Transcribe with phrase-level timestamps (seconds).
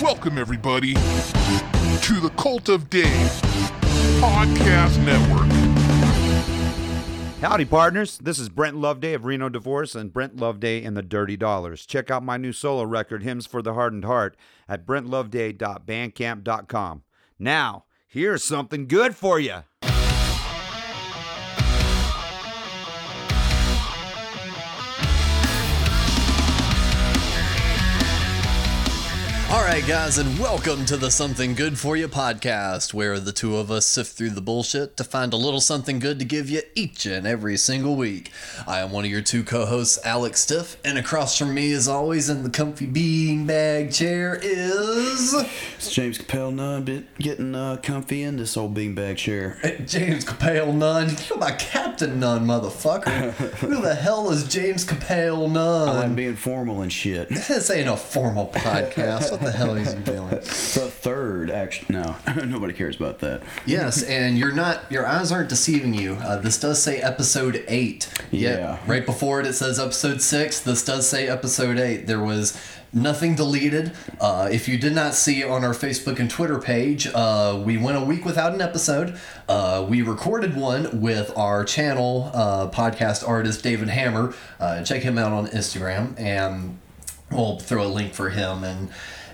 [0.00, 3.08] Welcome, everybody, to the Cult of Dave
[4.20, 5.48] Podcast Network.
[7.40, 8.16] Howdy, partners.
[8.18, 11.84] This is Brent Loveday of Reno Divorce and Brent Loveday and the Dirty Dollars.
[11.84, 14.36] Check out my new solo record, Hymns for the Hardened Heart,
[14.68, 17.02] at brentloveday.bandcamp.com.
[17.40, 19.64] Now, here's something good for you.
[29.50, 33.56] All right, guys, and welcome to the Something Good For You podcast, where the two
[33.56, 36.60] of us sift through the bullshit to find a little something good to give you
[36.74, 38.30] each and every single week.
[38.66, 41.88] I am one of your two co hosts, Alex Stiff, and across from me, as
[41.88, 45.32] always, in the comfy beanbag chair is.
[45.76, 49.58] It's James Capel Nunn getting uh, comfy in this old beanbag chair.
[49.86, 51.16] James Capel Nunn.
[51.26, 53.32] You're my Captain Nunn, motherfucker.
[53.60, 55.88] Who the hell is James Capel Nun?
[55.88, 57.30] I'm being formal and shit.
[57.48, 59.37] This ain't a formal podcast.
[59.38, 60.28] What the hell is he doing?
[60.30, 63.42] The third, actually, no, nobody cares about that.
[63.66, 64.90] Yes, and you're not.
[64.90, 66.14] Your eyes aren't deceiving you.
[66.14, 68.08] Uh, this does say episode eight.
[68.30, 68.78] Yet, Yeah.
[68.86, 70.60] Right before it, it says episode six.
[70.60, 72.06] This does say episode eight.
[72.06, 72.60] There was
[72.92, 73.92] nothing deleted.
[74.20, 77.96] Uh, if you did not see on our Facebook and Twitter page, uh, we went
[77.98, 79.18] a week without an episode.
[79.48, 84.34] Uh, we recorded one with our channel uh, podcast artist David Hammer.
[84.58, 86.78] Uh, check him out on Instagram, and
[87.30, 88.88] we'll throw a link for him and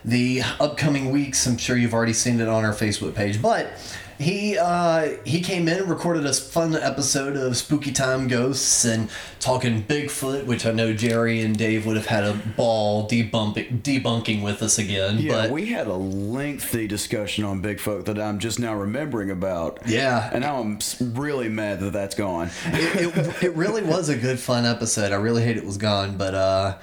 [0.05, 1.47] the upcoming weeks.
[1.47, 3.73] I'm sure you've already seen it on our Facebook page, but
[4.19, 9.11] he uh, he came in and recorded a fun episode of Spooky Time Ghosts and
[9.41, 14.43] talking Bigfoot, which I know Jerry and Dave would have had a ball debunking debunking
[14.43, 15.19] with us again.
[15.19, 19.81] Yeah, but we had a lengthy discussion on Bigfoot that I'm just now remembering about.
[19.87, 20.31] Yeah.
[20.33, 22.51] And now I'm really mad that that's gone.
[22.67, 25.13] it, it, it really was a good fun episode.
[25.13, 26.79] I really hate it was gone, but uh,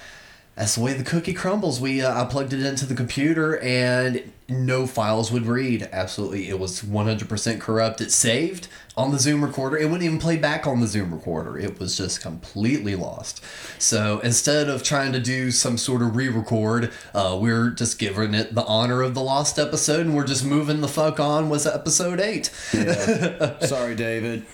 [0.55, 1.79] that's the way the cookie crumbles.
[1.79, 5.87] We uh, I plugged it into the computer and no files would read.
[5.91, 8.01] Absolutely, it was 100% corrupt.
[8.01, 9.77] It saved on the Zoom recorder.
[9.77, 11.57] It wouldn't even play back on the Zoom recorder.
[11.57, 13.41] It was just completely lost.
[13.79, 18.53] So instead of trying to do some sort of re-record, uh, we're just giving it
[18.53, 21.49] the honor of the lost episode, and we're just moving the fuck on.
[21.49, 22.47] Was episode eight?
[23.61, 24.45] Sorry, David.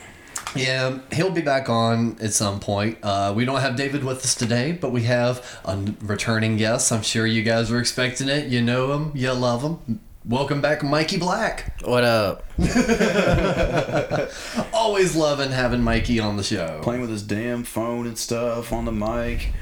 [0.58, 2.98] Yeah, he'll be back on at some point.
[3.04, 6.92] Uh, we don't have David with us today, but we have a returning guest.
[6.92, 8.48] I'm sure you guys were expecting it.
[8.48, 10.02] You know him, you love him.
[10.26, 11.82] Welcome back, Mikey Black.
[11.86, 12.44] What up?
[14.74, 16.80] Always loving having Mikey on the show.
[16.84, 19.54] Playing with his damn phone and stuff on the mic.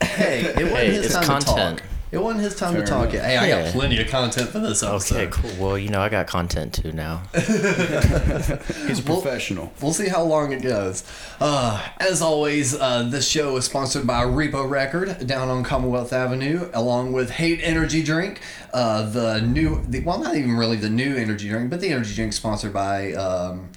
[0.00, 1.78] Hey, it wasn't Hey, his it's time content.
[1.78, 1.91] to talk.
[2.12, 3.14] It wasn't his time Fair to talk enough.
[3.14, 3.24] yet.
[3.24, 5.16] Hey, I got plenty of content for this episode.
[5.16, 5.50] Okay, cool.
[5.58, 7.22] Well, you know, I got content too now.
[7.34, 9.72] He's a professional.
[9.80, 11.04] We'll see how long it goes.
[11.40, 16.68] Uh, as always, uh, this show is sponsored by Repo Record down on Commonwealth Avenue,
[16.74, 18.42] along with Hate Energy Drink.
[18.74, 22.14] Uh, the new, the, well, not even really the new energy drink, but the energy
[22.14, 23.70] drink sponsored by um,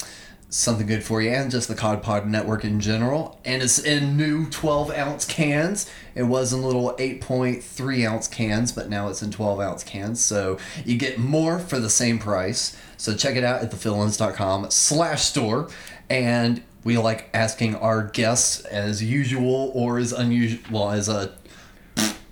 [0.56, 3.38] Something Good For You and just the Cod Pod Network in general.
[3.44, 5.92] And it's in new 12 ounce cans.
[6.16, 10.24] It was in little 8.3 ounce cans, but now it's in 12 ounce cans.
[10.24, 12.74] So you get more for the same price.
[12.96, 15.68] So check it out at thefillins.com slash store.
[16.10, 21.36] And we like asking our guests as usual or as unusual, well, as a,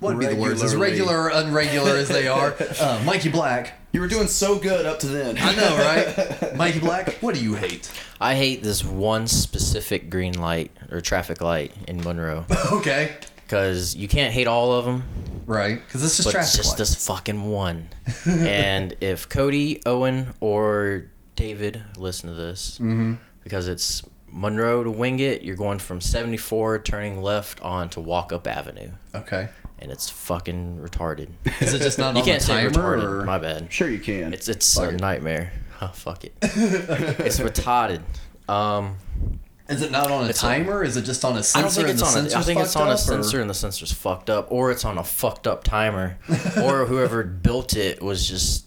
[0.00, 0.62] what would be the words?
[0.62, 2.54] As regular or unregular as they are.
[2.80, 3.74] Uh, Mikey Black.
[3.94, 5.36] You were doing so good up to then.
[5.38, 6.56] I know, right?
[6.56, 7.88] Mikey Black, what do you hate?
[8.20, 13.12] I hate this one specific green light or traffic light in Monroe Okay.
[13.44, 15.04] because you can't hate all of them,
[15.46, 16.78] Right, because this is but traffic just light.
[16.78, 17.88] this fucking one.
[18.26, 21.04] and if Cody, Owen, or
[21.36, 23.14] David listen to this, Mm-hmm.
[23.44, 28.90] because it's Monroe to Wingate, you're going from 74 turning left on to Walkup Avenue,
[29.14, 29.50] Okay.
[29.78, 31.28] And it's fucking retarded.
[31.60, 32.70] Is it just not you on can't the say timer?
[32.70, 33.02] retarded.
[33.22, 33.72] or- My bad.
[33.72, 34.32] Sure you can.
[34.34, 35.00] It's it's Fuck a it.
[35.00, 35.52] nightmare.
[35.82, 36.32] Oh, fuck it.
[36.40, 38.00] it's retarded.
[38.48, 38.96] Um,
[39.68, 40.84] Is it not on a It's a- timer?
[40.84, 41.58] is it just on a sensor?
[41.58, 42.14] I don't think and it's the on.
[42.14, 44.46] A, I sensor's think it's on a up, or- sensor and the sensor's fucked up,
[44.52, 46.16] or it's on a fucked up timer,
[46.62, 48.66] or whoever built it was just.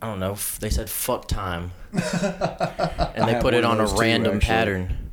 [0.00, 0.36] I don't know.
[0.60, 4.46] They said "fuck time," and they put it on a those too, random actually.
[4.46, 5.10] pattern.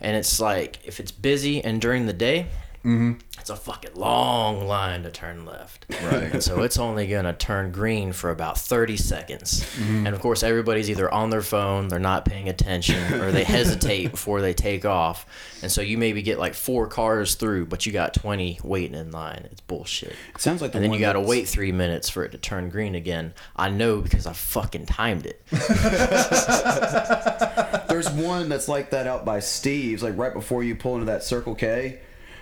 [0.00, 2.46] And it's like if it's busy and during the day,
[2.84, 3.12] Mm-hmm.
[3.38, 5.84] it's a fucking long line to turn left.
[6.02, 6.32] Right.
[6.32, 9.62] And so it's only gonna turn green for about 30 seconds.
[9.74, 10.06] Mm-hmm.
[10.06, 14.12] And of course, everybody's either on their phone, they're not paying attention, or they hesitate
[14.12, 15.26] before they take off.
[15.62, 19.10] And so you maybe get like four cars through, but you got 20 waiting in
[19.10, 19.46] line.
[19.52, 20.14] It's bullshit.
[20.34, 22.70] It sounds like the And then you gotta wait three minutes for it to turn
[22.70, 23.34] green again.
[23.56, 25.42] I know because I fucking timed it.
[27.88, 31.22] There's one that's like that out by Steve's, like right before you pull into that
[31.22, 31.98] Circle K.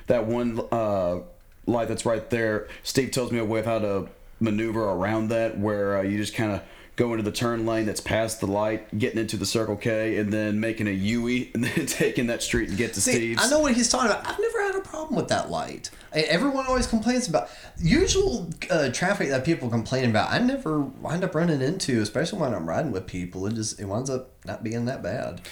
[0.09, 1.21] That one uh,
[1.67, 2.69] light that's right there.
[2.83, 4.09] Steve tells me a way of how to
[4.41, 6.63] maneuver around that where uh, you just kind of
[6.99, 10.33] go to the turn lane that's past the light, getting into the Circle K, and
[10.33, 13.43] then making a U-E, and then taking that street and get to See, Steve's.
[13.43, 14.27] I know what he's talking about.
[14.27, 15.91] I've never had a problem with that light.
[16.13, 20.33] Everyone always complains about usual uh, traffic that people complain about.
[20.33, 23.47] I never wind up running into, especially when I'm riding with people.
[23.47, 25.43] It just it winds up not being that bad.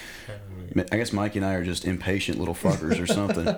[0.90, 3.46] I guess Mikey and I are just impatient little fuckers or something.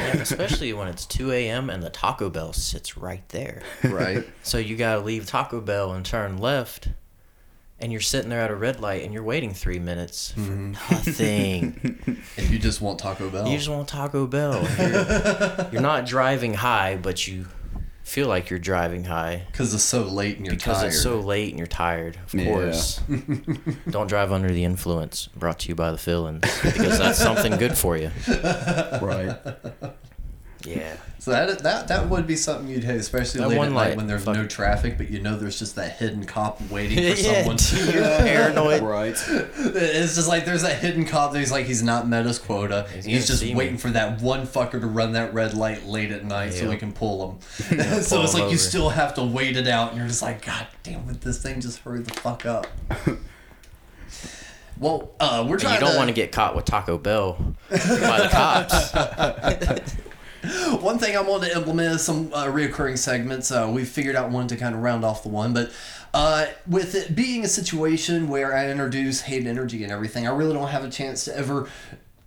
[0.00, 1.70] Yeah, especially when it's 2 a.m.
[1.70, 3.62] and the Taco Bell sits right there.
[3.84, 4.24] Right.
[4.42, 6.88] So you gotta leave Taco Bell and turn left,
[7.80, 10.72] and you're sitting there at a red light and you're waiting three minutes for mm-hmm.
[10.72, 12.22] nothing.
[12.36, 13.48] if you just want Taco Bell.
[13.48, 14.62] you just want Taco Bell.
[14.78, 17.46] You're, you're not driving high, but you
[18.10, 20.88] feel like you're driving high because it's so late and you're because tired.
[20.88, 22.16] it's so late and you're tired.
[22.26, 22.44] Of Yeah.
[22.46, 23.00] course.
[23.90, 25.28] Don't drive under the influence.
[25.36, 28.10] Brought to you by the fill-ins because that's something good for you.
[29.00, 29.36] right.
[30.64, 30.96] Yeah.
[31.18, 33.96] So that that that would be something you'd hate, especially That late one at night
[33.96, 37.42] when there's no traffic, but you know there's just that hidden cop waiting for yeah,
[37.42, 37.56] someone.
[37.56, 38.82] dude, you're paranoid.
[38.82, 39.14] Right.
[39.28, 42.86] It's just like there's that hidden cop that he's like he's not met his quota.
[42.94, 43.54] He's, gonna just see me.
[43.54, 46.72] waiting for that one fucker to run that red light late at night so Yeah.
[46.72, 47.40] he can pull him.
[48.02, 50.22] so pull it's him like you still have to wait it out, and you're just
[50.22, 52.66] like, God damn it, this thing just hurry the fuck up.
[54.78, 55.96] well, uh, we're And trying you don't to.
[55.98, 57.34] want to get caught with Taco Bell
[57.70, 59.96] by the cops.
[60.80, 63.50] One thing I wanted to implement is some uh, reoccurring segments.
[63.50, 65.70] Uh, we figured out one to kind of round off the one, but
[66.14, 70.54] uh, with it being a situation where I introduce hate energy and everything, I really
[70.54, 71.68] don't have a chance to ever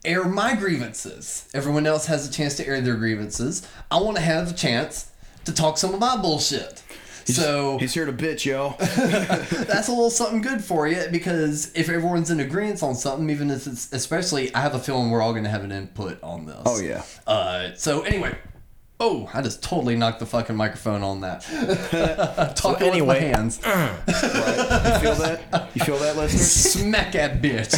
[0.06, 1.50] air my grievances.
[1.56, 3.68] Everyone else has a chance to air their grievances.
[3.89, 5.12] I want to have a chance
[5.45, 6.82] to talk some of my bullshit.
[7.25, 8.75] So He's here to bitch, y'all.
[8.80, 13.50] that's a little something good for you because if everyone's in agreement on something, even
[13.52, 16.46] if it's especially, I have a feeling we're all going to have an input on
[16.46, 16.62] this.
[16.66, 17.04] Oh, yeah.
[17.25, 18.38] Uh, so anyway,
[19.00, 22.54] oh, I just totally knocked the fucking microphone on that.
[22.56, 23.74] Talking anyway, with my hands, You
[25.00, 25.69] feel that?
[25.74, 26.48] You feel that, listeners?
[26.52, 27.74] smack that bitch.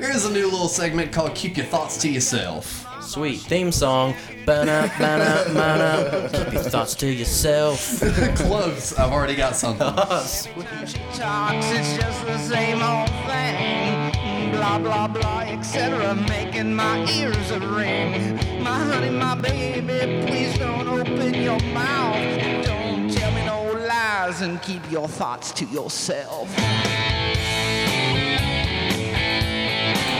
[0.00, 4.14] Here's a new little segment called "Keep Your Thoughts to Yourself." Sweet theme song.
[4.44, 6.28] Ba-na, ba-na, ba-na.
[6.28, 8.00] Keep your thoughts to yourself.
[8.36, 8.92] Close.
[8.98, 9.88] I've already got something.
[9.98, 14.52] Oh, she talks, it's just the same old thing.
[14.52, 16.14] Blah, blah, blah, etc.
[16.28, 18.36] Making my ears a ring.
[18.62, 22.64] My honey, my baby, please don't open your mouth.
[22.66, 26.48] Don't tell me no lies and keep your thoughts to yourself.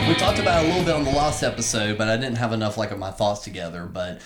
[0.09, 2.51] We talked about it a little bit on the last episode, but I didn't have
[2.51, 3.85] enough like of my thoughts together.
[3.85, 4.21] But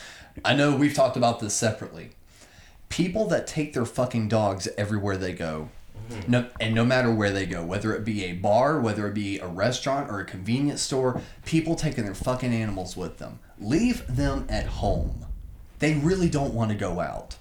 [0.46, 2.12] I know we've talked about this separately.
[2.88, 5.68] People that take their fucking dogs everywhere they go,
[6.26, 9.40] no, and no matter where they go, whether it be a bar, whether it be
[9.40, 13.40] a restaurant or a convenience store, people taking their fucking animals with them.
[13.60, 15.26] Leave them at home.
[15.80, 17.36] They really don't want to go out.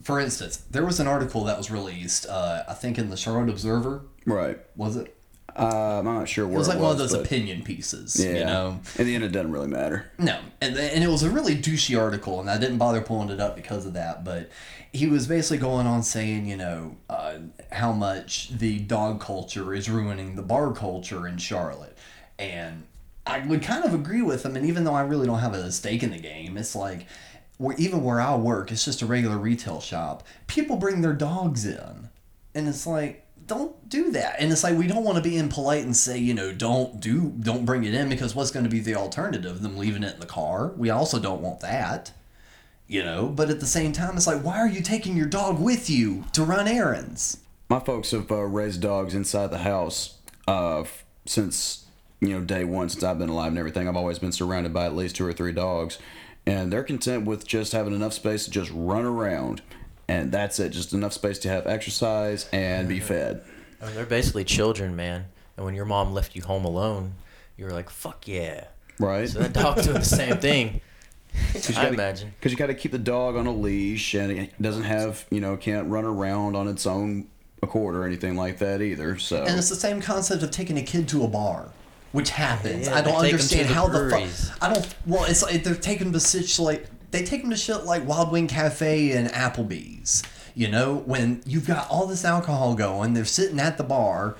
[0.00, 3.48] For instance, there was an article that was released, uh, I think in the Charlotte
[3.50, 4.02] Observer.
[4.24, 4.60] Right.
[4.76, 5.16] Was it?
[5.56, 8.22] Uh, I'm not sure where It was like one of those opinion pieces.
[8.22, 8.32] Yeah.
[8.32, 8.80] You know.
[8.96, 10.10] In the end, it doesn't really matter.
[10.18, 13.40] No, and and it was a really douchey article, and I didn't bother pulling it
[13.40, 14.24] up because of that.
[14.24, 14.50] But
[14.92, 17.34] he was basically going on saying, you know, uh,
[17.70, 21.96] how much the dog culture is ruining the bar culture in Charlotte,
[22.38, 22.84] and
[23.26, 24.56] I would kind of agree with him.
[24.56, 27.06] And even though I really don't have a stake in the game, it's like,
[27.58, 30.24] where even where I work, it's just a regular retail shop.
[30.46, 32.10] People bring their dogs in,
[32.54, 34.36] and it's like don't do that.
[34.38, 37.32] And it's like we don't want to be impolite and say you know don't do
[37.40, 40.20] don't bring it in because what's going to be the alternative them leaving it in
[40.20, 40.68] the car?
[40.76, 42.12] We also don't want that
[42.86, 43.26] you know?
[43.26, 46.24] But at the same time it's like why are you taking your dog with you
[46.32, 47.38] to run errands?
[47.68, 50.84] My folks have uh, raised dogs inside the house uh,
[51.26, 51.86] since
[52.20, 53.88] you know day one since I've been alive and everything.
[53.88, 55.98] I've always been surrounded by at least two or three dogs,
[56.46, 59.62] and they're content with just having enough space to just run around,
[60.08, 60.70] and that's it.
[60.70, 63.42] Just enough space to have exercise and be fed.
[63.80, 65.26] I mean, they're basically children, man.
[65.56, 67.14] And when your mom left you home alone,
[67.56, 68.64] you were like, "Fuck yeah!"
[68.98, 69.28] Right?
[69.28, 70.80] So that dog's doing the same thing.
[71.54, 72.32] I gotta- imagine.
[72.38, 75.40] Because you got to keep the dog on a leash, and it doesn't have, you
[75.40, 77.26] know, can't run around on its own
[77.62, 79.18] accord or anything like that either.
[79.18, 81.68] So and it's the same concept of taking a kid to a bar
[82.12, 84.94] which happens Yeah, i don't take 'em to understand the how the fuck i don't
[85.04, 88.06] well it's like they're taking them to such like they take them to shit like
[88.06, 90.22] wild wing cafe and applebee's
[90.54, 94.36] you know when you've got all this alcohol going they're sitting at the bar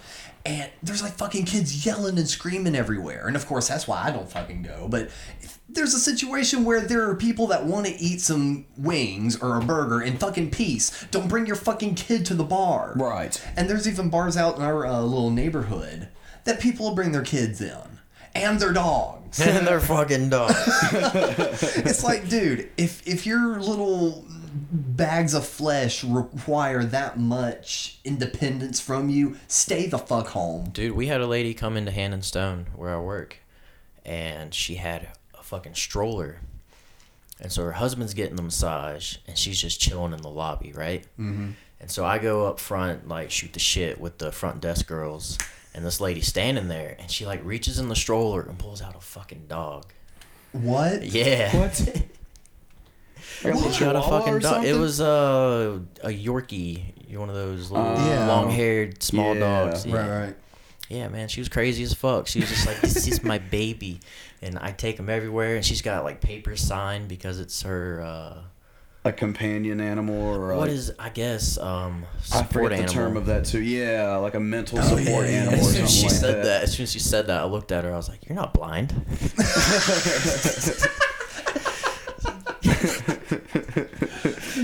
[0.47, 3.27] and there's like fucking kids yelling and screaming everywhere.
[3.27, 4.89] And of course that's why i don't fucking go.
[4.89, 5.11] But
[5.69, 9.65] there's a situation where there are people that want to eat some wings or a
[9.65, 12.93] burger in fucking peace don't bring your fucking kid to the bar.
[12.95, 13.43] Right.
[13.57, 16.09] and there's even bars out in our uh, little neighborhood
[16.45, 17.99] that people will bring their kids in
[18.35, 19.41] and their dogs.
[19.41, 20.55] And they're fucking dogs.
[20.93, 24.25] it's like, dude, if if your little
[24.55, 30.71] bags of flesh require that much independence from you, stay the fuck home.
[30.71, 33.39] Dude, we had a lady come into Hand and Stone where I work,
[34.05, 36.41] and she had a fucking stroller.
[37.41, 41.05] And so her husband's getting the massage, and she's just chilling in the lobby, right?
[41.19, 41.51] Mm-hmm.
[41.81, 45.37] And so I go up front, like, shoot the shit with the front desk girls,
[45.75, 48.95] and this lady's standing there, and she, like, reaches in the stroller and pulls out
[48.97, 49.87] a fucking dog.
[50.53, 51.03] What?
[51.15, 51.55] Yeah.
[51.57, 52.07] What?
[53.43, 54.65] Like a little got a fucking dog.
[54.65, 56.83] It was uh, a Yorkie.
[57.09, 57.95] You're one of those little.
[57.95, 58.27] Yeah.
[58.27, 59.41] long-haired small Yeah.
[59.41, 59.85] dogs.
[59.85, 59.97] Yeah.
[59.97, 60.37] Right, right.
[60.89, 62.27] Yeah, man, she was crazy as fuck.
[62.27, 64.01] She was just like, "This is my baby,"
[64.43, 65.57] and I take him everywhere.
[65.57, 68.03] And she's got like papers signed because it's her.
[68.03, 68.39] Uh,
[69.05, 72.87] a companion animal or a, what is I guess um, I support forget animal.
[72.87, 73.61] the term of that too.
[73.63, 75.61] Yeah, like a mental support yeah, animal yeah.
[75.61, 76.45] or As soon as she like said that.
[76.45, 77.93] that, as soon as she said that, I looked at her.
[77.93, 78.95] I was like, "You're not blind."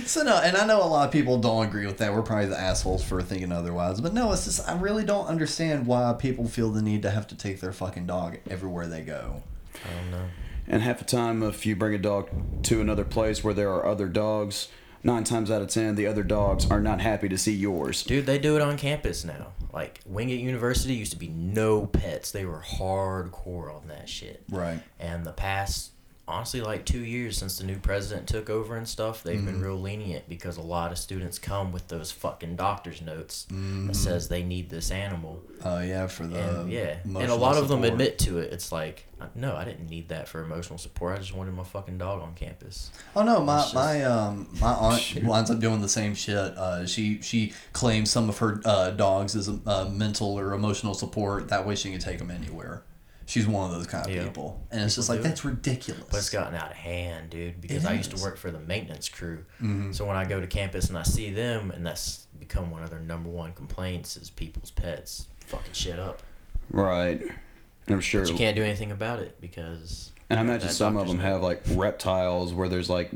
[0.06, 2.12] So no, and I know a lot of people don't agree with that.
[2.12, 4.00] We're probably the assholes for thinking otherwise.
[4.00, 7.28] But no, it's just I really don't understand why people feel the need to have
[7.28, 9.42] to take their fucking dog everywhere they go.
[9.75, 10.26] I don't know.
[10.70, 12.30] And half the time, if you bring a dog
[12.62, 14.68] to another place where there are other dogs,
[15.02, 18.04] nine times out of ten, the other dogs are not happy to see yours.
[18.04, 19.48] Dude, they do it on campus now.
[19.72, 22.30] Like Wingate University used to be no pets.
[22.30, 24.44] They were hardcore on that shit.
[24.48, 24.80] Right.
[25.00, 25.90] And the past,
[26.30, 29.78] honestly, like two years since the new president took over and stuff, they've been real
[29.80, 34.42] lenient because a lot of students come with those fucking doctor's notes that says they
[34.42, 35.42] need this animal.
[35.64, 38.52] Oh yeah, for the And yeah, and a lot of them admit to it.
[38.52, 41.16] It's like, no, I didn't need that for emotional support.
[41.16, 42.90] I just wanted my fucking dog on campus.
[43.14, 46.37] Oh no, my just- my um my aunt winds up doing the same shit.
[46.37, 50.94] Uh, she she claims some of her uh, dogs as a uh, mental or emotional
[50.94, 51.49] support.
[51.49, 52.82] That way she can take them anywhere.
[53.30, 54.25] She's one of those kind of Yeah.
[54.25, 55.28] people, and it's just like do it.
[55.28, 56.02] that's ridiculous.
[56.10, 57.60] But it's gotten out of hand, dude.
[57.60, 59.92] Because It I used to work for the maintenance crew, Mm-hmm.
[59.92, 62.90] so when I go to campus and I see them, and that's become one of
[62.90, 66.22] their number one complaints is people's pets fucking shit up.
[66.70, 67.20] Right.
[67.22, 68.22] And I'm sure.
[68.22, 70.10] But you can't do anything about it because.
[70.28, 71.22] And I imagine some of them note.
[71.25, 73.10] have like reptiles where there's like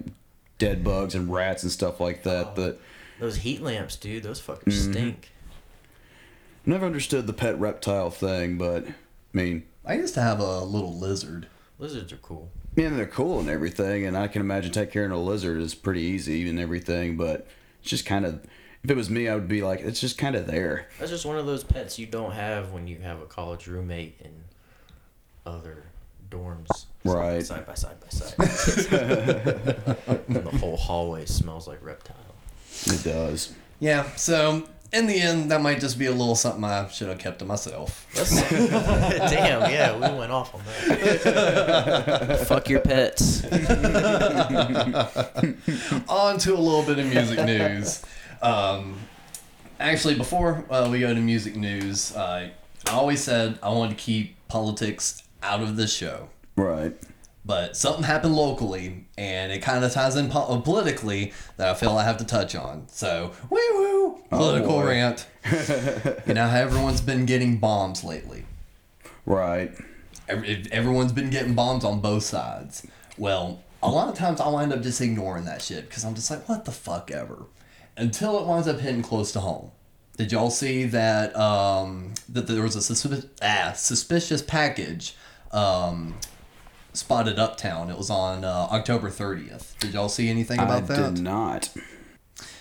[0.59, 2.53] dead bugs and rats and stuff like that.
[2.57, 2.61] Oh.
[2.63, 2.81] That
[3.19, 4.23] those heat lamps, dude.
[4.23, 4.93] Those fuckers Mm-hmm.
[4.93, 5.33] stink.
[6.67, 8.95] never understood the pet reptile thing, but I
[9.37, 11.49] mean, I used to have a little lizard.
[11.79, 12.51] Lizards are cool.
[12.77, 15.75] yeah, they're cool and everything, and I can imagine taking care of a lizard is
[15.75, 17.47] pretty easy and everything, but
[17.81, 18.45] it's just kind of.
[18.83, 20.89] If it was me, I would be like, it's just kind of there.
[20.99, 24.21] That's just one of those pets you don't have when you have a college roommate
[24.21, 24.31] in
[25.47, 25.85] other
[26.31, 26.85] dorms.
[27.03, 27.45] Right.
[27.45, 28.35] Side by side by side.
[30.29, 32.17] and the whole hallway smells like reptile.
[32.85, 33.55] It does.
[33.81, 34.05] Yeah.
[34.17, 37.41] So in the end, that might just be a little something I should have kept
[37.41, 38.07] to myself.
[38.15, 42.41] Damn, yeah, we went off on that.
[42.47, 43.45] Fuck your pets.
[46.09, 48.03] on to a little bit of music news.
[48.41, 48.97] Um,
[49.81, 52.51] actually, before uh, we go to music news, uh,
[52.87, 56.29] I always said I wanted to keep politics out of this show.
[56.57, 56.95] Right.
[57.47, 61.91] But something happened locally, and it kind of ties in po- politically that I feel
[61.91, 62.89] I have to touch on.
[62.89, 64.87] So, woo woo, political boy.
[64.87, 65.27] rant.
[66.27, 68.47] you know how everyone's been getting bombs lately.
[69.27, 69.73] Right.
[70.27, 72.87] Every, everyone's been getting bombs on both sides.
[73.19, 76.31] Well, a lot of times I wind up just ignoring that shit because I'm just
[76.31, 77.45] like, what the fuck ever.
[77.97, 79.71] Until it winds up hitting close to home.
[80.17, 85.15] Did y'all see that um, that there was a suspi- ah, suspicious package
[85.51, 86.15] um,
[86.95, 87.91] spotted uptown?
[87.91, 89.79] It was on uh, October 30th.
[89.79, 91.15] Did y'all see anything I about that?
[91.15, 91.71] did not.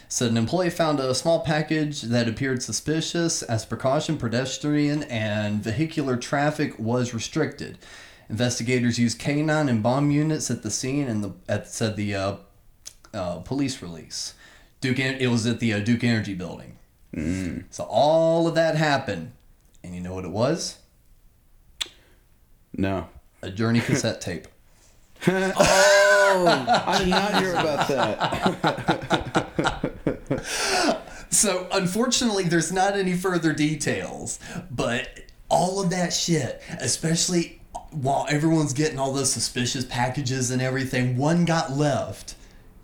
[0.10, 3.42] Said an employee found a small package that appeared suspicious.
[3.42, 7.80] As precaution, pedestrian and vehicular traffic was restricted.
[8.30, 12.36] Investigators used canine and bomb units at the scene, and the at said the uh,
[13.14, 14.36] uh, police release.
[14.82, 16.78] Duke, it was at the uh, Duke Energy Building.
[17.70, 19.34] So all of that happened,
[19.84, 20.78] and you know what it was?
[22.76, 23.08] No.
[23.44, 24.48] A Journey cassette tape.
[25.26, 26.46] Oh,
[26.88, 28.20] I did not hear about that.
[31.30, 35.08] So unfortunately, there's not any further details, but
[35.50, 37.60] all of that shit, especially
[37.90, 42.36] while everyone's getting all those suspicious packages and everything, one got left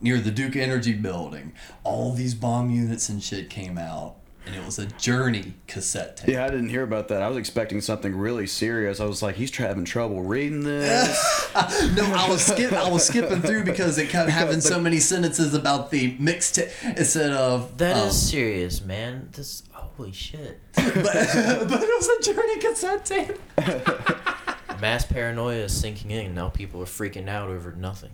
[0.01, 1.53] near the Duke Energy building.
[1.83, 4.15] All these bomb units and shit came out,
[4.49, 6.29] and it was a Journey cassette tape.
[6.29, 7.21] Yeah, I didn't hear about that.
[7.21, 8.99] I was expecting something really serious.
[8.99, 11.45] I was like, he's having trouble reading this.
[11.95, 15.53] No, I was skip I was skipping through because it kept having so many sentences
[15.53, 19.29] about the mixtape instead of That is um, serious, man.
[19.33, 20.59] This holy shit.
[20.75, 24.79] but, but it was a Journey cassette tape.
[24.79, 26.33] Mass paranoia is sinking in.
[26.33, 28.11] Now people are freaking out over nothing.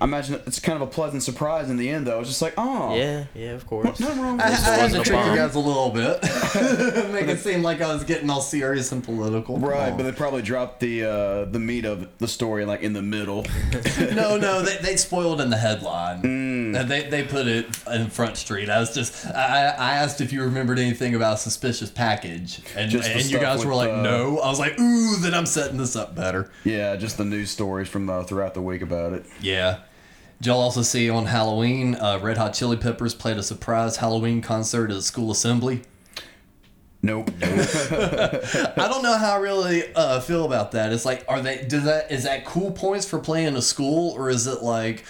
[0.00, 2.20] I imagine it's kind of a pleasant surprise in the end, though.
[2.20, 4.00] It's just like, oh, Yeah, yeah, of course.
[4.00, 4.64] nothing wrong with I, I this.
[4.64, 6.22] had to wasn't a trick you guys a little bit,
[7.12, 9.58] make it seem like I was getting all serious and political.
[9.58, 9.96] Right, Oh.
[9.96, 13.44] but they probably dropped the uh, the meat of the story like in the middle.
[14.14, 16.22] no, no, they, they spoiled in the headline.
[16.22, 16.88] Mm.
[16.88, 18.70] They, they put it in Front Street.
[18.70, 23.08] I was just I, I asked if you remembered anything about suspicious package, and Just
[23.10, 24.38] and you guys were like, uh, no.
[24.38, 26.50] I was like, ooh, then I'm setting this up better.
[26.64, 29.26] yeah, just the news stories from uh, throughout the week about it.
[29.42, 29.80] Yeah.
[30.40, 34.40] Did y'all also see on Halloween, uh, Red Hot Chili Peppers played a surprise Halloween
[34.40, 35.82] concert at a school assembly?
[37.02, 37.30] Nope.
[37.42, 40.92] I don't know how I really uh, feel about that.
[40.92, 41.64] It's like, are they?
[41.66, 45.06] Does that is that cool points for playing a school, or is it like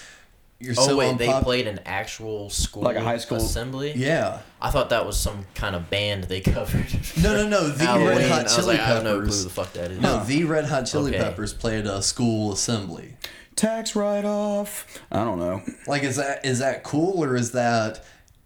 [0.60, 3.92] you're Oh so wait, they played an actual school Like a high school- assembly.
[3.96, 4.38] Yeah.
[4.62, 6.87] I thought that was some kind of band they covered.
[7.20, 7.68] No, no, no.
[7.70, 8.08] The Halloween.
[8.08, 10.00] Red I Hot was Chili like, I have no clue who the fuck that is.
[10.00, 11.18] No, the Red Hot Chili Okay.
[11.25, 13.14] Peppers played a school assembly.
[13.57, 14.87] Tax write off.
[15.12, 15.62] I don't know.
[15.87, 18.04] Like, is that is that cool, or is that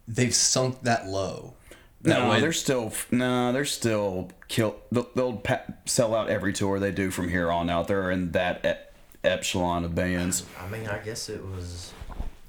[0.08, 1.54] they've sunk that low?
[2.02, 4.76] That no, way- they're still no, they're still kill.
[4.90, 7.88] They'll, they'll pa- sell out every tour they do from here on out.
[7.88, 10.44] They're in that e- epsilon of bands.
[10.60, 11.92] I mean, I guess it was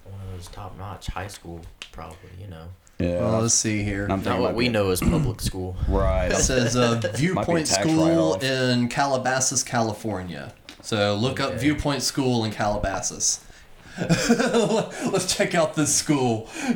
[0.03, 1.61] one of those top-notch high school,
[1.93, 2.31] probably.
[2.41, 2.67] You know,
[2.99, 4.07] Yeah, Well, let's see here.
[4.09, 5.77] I'm not what might we be- know as public school.
[5.87, 6.31] Right.
[6.31, 8.43] It says uh, Viewpoint School write-off.
[8.43, 10.53] in Calabasas, California.
[10.85, 13.43] So look up Viewpoint School in Calabasas.
[13.99, 16.47] Let's check out this school.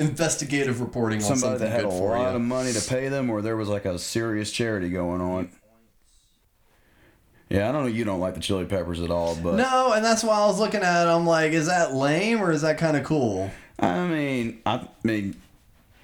[0.00, 2.36] Investigative reporting on Somebody something that had good a for lot you.
[2.36, 5.50] of money to pay them, or there was like a serious charity going on.
[7.48, 7.88] Yeah, I don't know.
[7.90, 10.58] You don't like the Chili Peppers at all, but No, and that's why I was
[10.58, 11.10] looking at it.
[11.10, 13.52] I'm like, is that lame or is that kind of cool?
[13.78, 15.36] I mean, I mean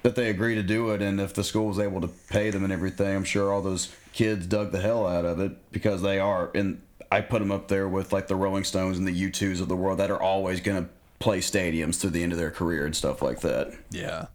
[0.03, 2.63] that they agree to do it, and if the school was able to pay them
[2.63, 6.19] and everything, I'm sure all those kids dug the hell out of it because they
[6.19, 6.51] are.
[6.55, 9.67] And I put them up there with like the Rolling Stones and the U2s of
[9.67, 10.89] the world that are always gonna
[11.19, 13.73] play stadiums through the end of their career and stuff like that.
[13.91, 14.27] Yeah.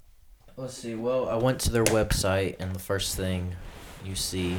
[0.56, 0.94] Let's see.
[0.94, 3.56] Well, I went to their website, and the first thing
[4.04, 4.56] you see,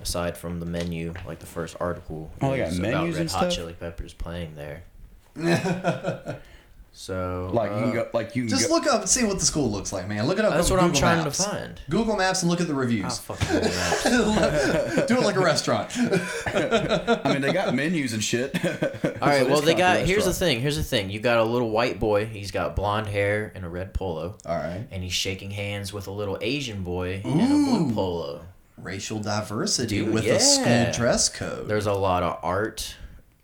[0.00, 3.30] aside from the menu, like the first article, Oh, they got is about Red and
[3.30, 3.52] Hot stuff?
[3.52, 4.82] Chili Peppers playing there.
[6.92, 9.24] so Like you uh, can go, like you can Just go, look up and see
[9.24, 10.26] what the school looks like, man.
[10.26, 10.52] Look it up.
[10.54, 11.36] That's on what I'm Google trying Maps.
[11.44, 11.80] to find.
[11.88, 13.18] Google Maps and look at the Ah, reviews.
[13.18, 15.06] fuck Google Maps.
[15.06, 15.92] Do it like a restaurant.
[16.46, 18.54] I mean, they got menus and shit.
[19.22, 19.38] All right.
[19.48, 20.00] Well, they got.
[20.00, 20.60] Here's the thing.
[20.60, 21.10] Here's the thing.
[21.10, 22.26] You got a little white boy.
[22.26, 24.86] He's got blonde hair and a red polo, All right.
[24.90, 28.44] and he's shaking hands with a little Asian boy in a blue polo.
[28.76, 31.66] Racial diversity Dude, with a school dress code.
[31.68, 32.94] There's a lot of art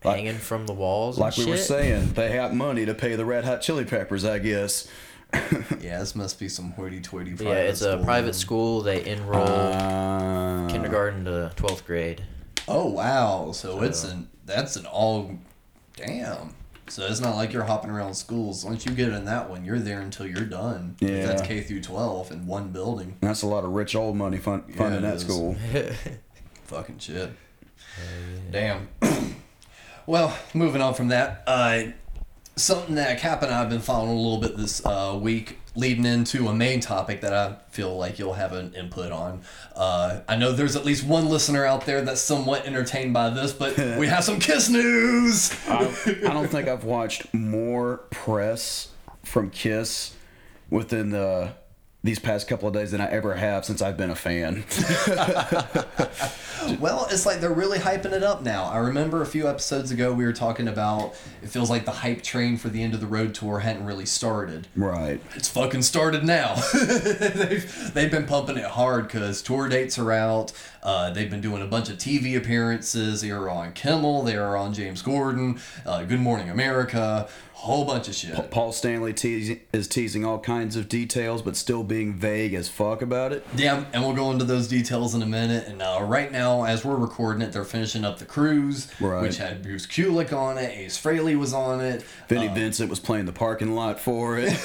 [0.04, 1.18] Like- hanging from the walls.
[1.18, 4.24] Like and we were saying, they have money to pay the Red Hot Chili Peppers,
[4.24, 4.86] I guess.
[5.80, 8.04] yeah, this must be some hoity-toity private Yeah, it's a school.
[8.04, 8.80] private school.
[8.82, 12.22] They enroll Uh, kindergarten to twelfth grade.
[12.68, 13.50] Oh wow!
[13.52, 15.32] So, it's an that's an all,
[15.96, 16.54] damn.
[16.86, 18.64] So it's not like you're hopping around schools.
[18.64, 20.96] Once you get in that one, you're there until you're done.
[21.00, 21.26] Yeah.
[21.26, 23.16] That's K through twelve in one building.
[23.20, 25.22] That's a lot of rich old money fun, funding it that is.
[25.22, 25.56] school.
[26.66, 27.30] Fucking shit.
[28.52, 28.88] Damn.
[30.06, 31.84] well, moving on from that, uh,
[32.56, 36.06] something that Cap and I have been following a little bit this uh, week, leading
[36.06, 39.42] into a main topic that I feel like you'll have an input on.
[39.74, 43.52] Uh, I know there's at least one listener out there that's somewhat entertained by this,
[43.52, 45.52] but we have some Kiss news.
[45.68, 48.88] I, I don't think I've watched more press
[49.24, 50.14] from Kiss
[50.70, 51.54] within the
[52.04, 54.64] these past couple of days than I ever have since I've been a fan.
[56.80, 58.64] Well, it's like they're really hyping it up now.
[58.64, 62.22] I remember a few episodes ago we were talking about it feels like the hype
[62.22, 64.66] train for the end of the road tour hadn't really started.
[64.74, 65.20] right.
[65.34, 66.54] It's fucking started now.
[66.74, 70.52] they've, they've been pumping it hard because tour dates are out.
[70.82, 73.20] Uh, they've been doing a bunch of TV appearances.
[73.20, 74.22] They are on Kimmel.
[74.22, 77.28] They are on James Corden, uh, Good Morning America,
[77.64, 78.50] whole bunch of shit.
[78.50, 83.00] Paul Stanley teasing, is teasing all kinds of details, but still being vague as fuck
[83.02, 83.46] about it.
[83.56, 85.66] Yeah, and we'll go into those details in a minute.
[85.66, 89.22] And uh, right now, as we're recording it, they're finishing up the cruise, Right.
[89.22, 90.70] which had Bruce Kulick on it.
[90.76, 92.04] Ace Frehley was on it.
[92.28, 94.52] Vinnie Vincent was playing the parking lot for it.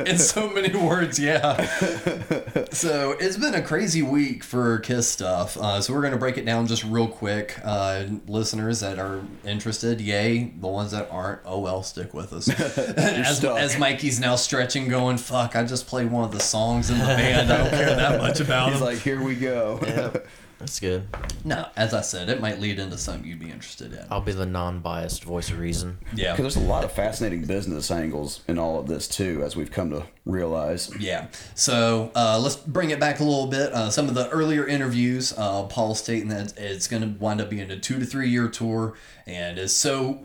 [0.06, 1.64] in so many words, yeah.
[2.72, 5.56] so it's been a crazy week for Kiss stuff.
[5.56, 7.58] Uh, so we're gonna break it down just real quick.
[7.64, 10.52] Uh, listeners that are interested, yay.
[10.60, 12.48] The ones that aren't, oh well, stick with us.
[12.78, 13.58] as, stuck.
[13.58, 17.06] as Mikey's now stretching, going, "Fuck, I just played one of the songs in the
[17.06, 17.50] band.
[17.50, 20.12] I don't care that much about He's them." like, here we go.
[20.60, 21.08] That's good.
[21.42, 24.04] No, as I said, it might lead into something you'd be interested in.
[24.10, 25.96] I'll be the non-biased voice of reason.
[26.14, 26.36] Yeah.
[26.36, 29.70] Because there's a lot of fascinating business angles in all of this too, as we've
[29.70, 30.94] come to realize.
[31.00, 31.28] Yeah.
[31.54, 33.72] So uh, let's bring it back a little bit.
[33.72, 37.48] Uh, some of the earlier interviews, uh, Paul stating that it's going to wind up
[37.48, 38.92] being a two to three year tour,
[39.30, 40.18] and is so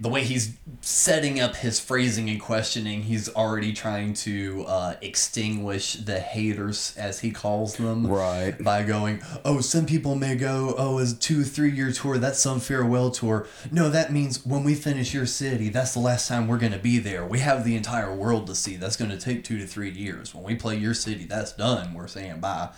[0.00, 5.94] the way he's setting up his phrasing and questioning, he's already trying to uh, extinguish
[5.94, 8.52] the haters, as he calls them, Right.
[8.58, 12.18] By going, oh, some people may go, oh, it's a two three year tour.
[12.18, 13.46] That's some farewell tour.
[13.70, 16.78] No, that means when we finish your city, that's the last time we're going to
[16.78, 17.24] be there.
[17.24, 18.76] We have the entire world to see.
[18.76, 20.34] That's going to take two to three years.
[20.34, 21.94] When we play your city, that's done.
[21.94, 22.70] We're saying bye.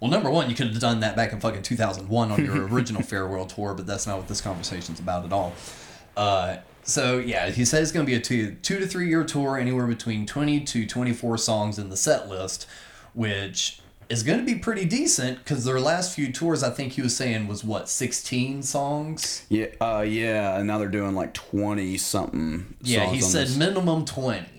[0.00, 3.02] Well, number one, you could have done that back in fucking 2001 on your original
[3.04, 5.52] farewell tour, but that's not what this conversation's about at all.
[6.16, 9.24] Uh, so yeah, he said it's going to be a two two to three year
[9.24, 12.66] tour, anywhere between 20 to 24 songs in the set list,
[13.12, 17.02] which is going to be pretty decent because their last few tours, I think he
[17.02, 19.44] was saying was what 16 songs.
[19.50, 22.76] Yeah, uh, yeah, and now they're doing like twenty something.
[22.82, 23.56] Yeah, he said this.
[23.56, 24.57] minimum 20.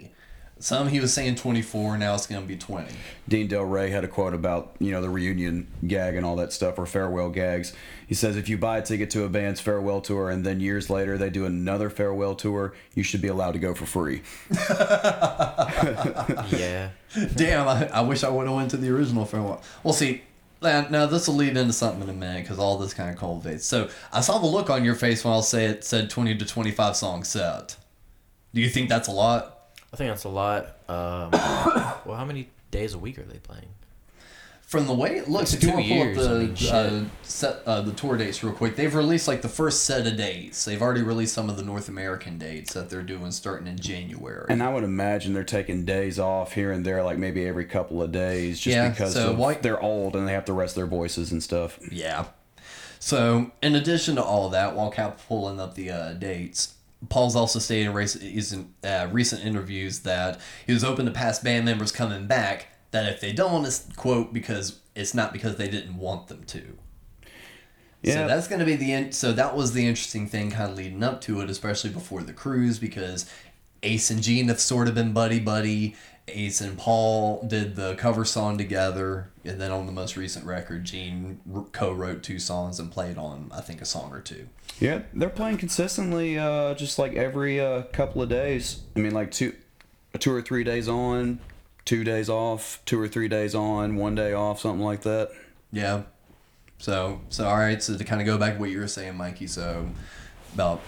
[0.62, 1.98] Some he was saying 24.
[1.98, 2.92] Now it's going to be 20.
[3.30, 6.78] Dean Delray had a quote about you know the reunion gag and all that stuff
[6.78, 7.74] or farewell gags.
[8.06, 10.90] He says if you buy a ticket to a band's farewell tour and then years
[10.90, 14.22] later they do another farewell tour, you should be allowed to go for free.
[16.50, 16.90] Yeah.
[17.36, 19.62] Damn, I, I wish I would have went to the original farewell.
[19.84, 20.24] Well, see,
[20.62, 23.18] now now this will lead into something in a minute because all this kind of
[23.18, 23.66] cultivates.
[23.66, 26.46] So I saw the look on your face when I say it said 20 to
[26.46, 27.78] 25 song set.
[28.54, 29.59] Do you think that's a lot?
[29.94, 30.66] I think that's a lot.
[30.88, 31.32] Um,
[32.06, 33.66] well, how many days a week are they playing?
[34.62, 36.34] From the way it looks, It's if you two want to pull up years, I
[36.34, 36.72] the mean, shit.
[36.74, 40.16] uh, set, uh, the tour dates real quick, they've released like the first set of
[40.16, 40.64] dates.
[40.64, 44.46] They've already released some of the North American dates that they're doing starting in January.
[44.48, 48.00] And I would imagine they're taking days off here and there, like maybe every couple
[48.04, 50.76] of days, just Yeah, because so of why- they're old and they have to rest
[50.76, 51.80] their voices and stuff.
[51.92, 52.26] Yeah.
[53.00, 56.76] So, in addition to all that, while Cap pulling up the uh, dates,
[57.08, 61.64] Paul's also stated in recent, uh, recent interviews that he was open to past band
[61.64, 62.68] members coming back.
[62.92, 66.78] That if they don't, it's quote because it's not because they didn't want them to.
[68.04, 68.28] So Yeah.
[68.28, 71.04] that's going to be the in- so that was the interesting thing kind of leading
[71.04, 73.26] up to it, especially before the cruise, because
[73.84, 75.96] Ace and Gene have sort of been buddy buddy.
[76.34, 80.86] Ace and Paul did the cover song together, and then on the most recent record,
[80.86, 84.48] Gene r- co-wrote two songs and played on I think a song or two.
[84.80, 88.82] Yeah, they're playing consistently, uh, just like every uh, couple of days.
[88.96, 89.54] I mean, like two,
[90.20, 91.40] two or three days on,
[91.86, 95.32] two days off, two or three days on, one day off, something like that.
[95.72, 96.04] Yeah.
[96.78, 97.82] So so all right.
[97.84, 99.48] So to kind of go back to what you were saying, Mikey.
[99.48, 99.90] So
[100.54, 100.82] about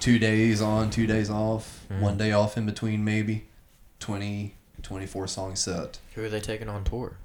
[0.00, 3.48] two days on, two days off, one day off in between, maybe
[4.00, 5.98] 20, 24 song set.
[6.14, 7.16] Who are they taking on tour?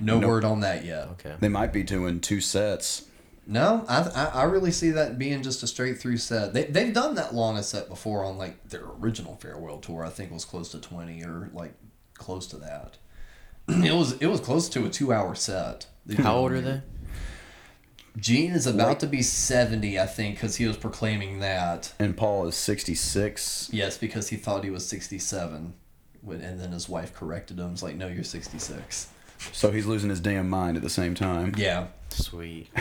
[0.00, 0.28] No, No.
[0.28, 1.08] word on that yet.
[1.12, 1.34] Okay.
[1.38, 3.04] They might be doing two sets.
[3.46, 6.52] No, I, I I really see that being just a straight through set.
[6.52, 10.04] They they've done that long a set before on like their original farewell tour.
[10.04, 11.72] I think was close to twenty or like
[12.14, 12.98] close to that.
[13.68, 15.86] it was it was close to a two hour set.
[16.18, 16.84] How old are there.
[18.14, 18.20] they?
[18.20, 21.92] Gene is about to be seventy, I think, because he was proclaiming that.
[21.98, 23.70] And Paul is 66.
[23.72, 25.72] Yes, because he thought he was sixty seven,
[26.30, 27.72] and then his wife corrected him.
[27.72, 29.08] It's like, no, you're sixty six.
[29.52, 31.54] So he's losing his damn mind at the same time.
[31.56, 31.88] Yeah.
[32.10, 32.68] Sweet.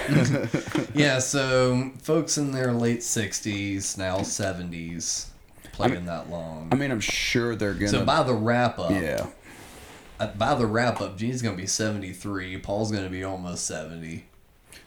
[0.93, 5.27] Yeah, so folks in their late 60s, now 70s,
[5.73, 6.69] playing that long.
[6.71, 7.99] I mean, I'm sure they're going to.
[7.99, 9.27] so by the wrap up, yeah.
[10.19, 13.67] uh, by the wrap up, Gene's going to be 73, Paul's going to be almost
[13.67, 14.25] 70.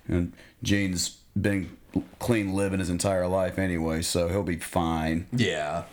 [0.08, 0.32] And
[0.64, 1.76] Gene's been
[2.18, 5.28] clean living his entire life anyway, so he'll be fine.
[5.32, 5.84] Yeah.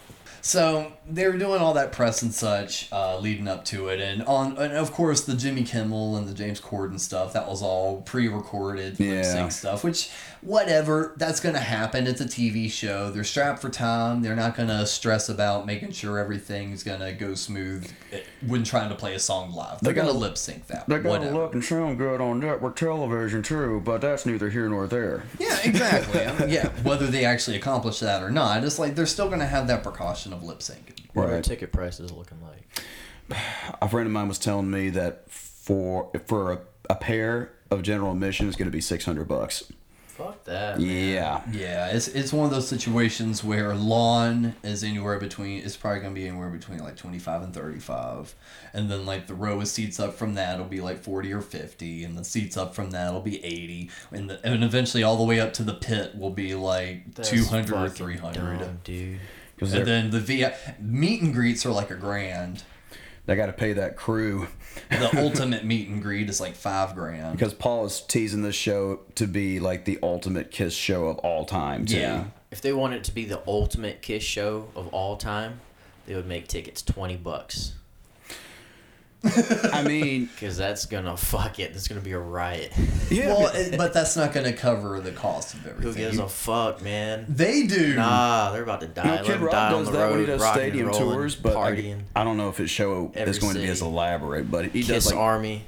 [0.47, 4.23] So they were doing all that press and such uh, leading up to it, and
[4.23, 8.01] on and of course the Jimmy Kimmel and the James Corden stuff that was all
[8.03, 9.23] pre-recorded lip Yeah.
[9.23, 9.83] sync stuff.
[9.83, 10.09] Which
[10.47, 12.07] whatever, that's gonna happen.
[12.07, 13.11] It's a TV show.
[13.11, 14.21] They're strapped for time.
[14.21, 18.95] They're not gonna stress about making sure everything's gonna go smooth eh, when trying to
[18.95, 19.79] play a song live.
[19.81, 20.87] They're They gonna gotta- lip sync that.
[20.87, 24.87] They gotta look and sound good on network television too, but that's neither here nor
[24.87, 25.23] there.
[25.37, 26.25] Yeah, exactly.
[26.25, 29.45] I mean, yeah, whether they actually accomplish that or not, it's like they're still gonna
[29.47, 30.93] have that precaution of lip syncing.
[31.13, 32.83] What are ticket prices looking like?
[33.81, 38.13] A friend of mine was telling me that for for a, a pair of general
[38.13, 39.63] admission is going to be six hundred bucks.
[40.17, 40.79] Fuck that.
[40.79, 40.87] man.
[40.87, 45.99] Yeah, Yeah, it's it's one of those situations where lawn is anywhere between it's probably
[46.01, 48.33] gonna be anywhere between like twenty five and thirty five,
[48.73, 51.41] and then like the row of seats up from that will be like forty or
[51.41, 55.17] fifty, and the seats up from that will be eighty, and the, and eventually all
[55.17, 58.79] the way up to the pit will be like two hundred or three hundred, dumb,
[58.83, 59.19] dude.
[59.55, 62.63] because and then the VI meet and greets are like a grand.
[63.27, 64.47] They got to pay that crew
[64.89, 67.37] The ultimate meet and greet is like five grand.
[67.37, 71.45] because Paul is teasing this show to be like the ultimate Kiss show of all
[71.45, 71.85] time.
[71.85, 71.97] Too.
[71.99, 72.25] Yeah.
[72.51, 75.59] If they wanted it to be the ultimate Kiss show of all time,
[76.05, 77.73] they would make tickets twenty bucks.
[79.73, 81.73] I mean, Cause that's gonna fuck it.
[81.73, 82.71] That's gonna be a riot.
[83.09, 83.27] yeah.
[83.27, 85.81] Well, it, but that's not going to cover the cost of everything.
[85.83, 86.11] Who everything.
[86.11, 87.25] gives a fuck, man?
[87.29, 87.95] they do.
[87.95, 89.03] Nah, they're about to die.
[89.03, 90.87] No, Let Kid 'em Rock die on does the that road, when he does stadium
[90.87, 92.01] rolling, tours, but partying.
[92.15, 94.49] I, I don't know if his show Every is going to be as elaborate.
[94.51, 95.63] But he Kiss does like Army,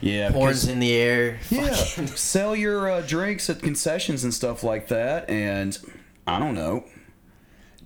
[0.00, 1.38] yeah, horns in the air.
[1.50, 5.78] yeah, sell your uh, drinks at concessions and stuff like that, and
[6.26, 6.84] I don't know.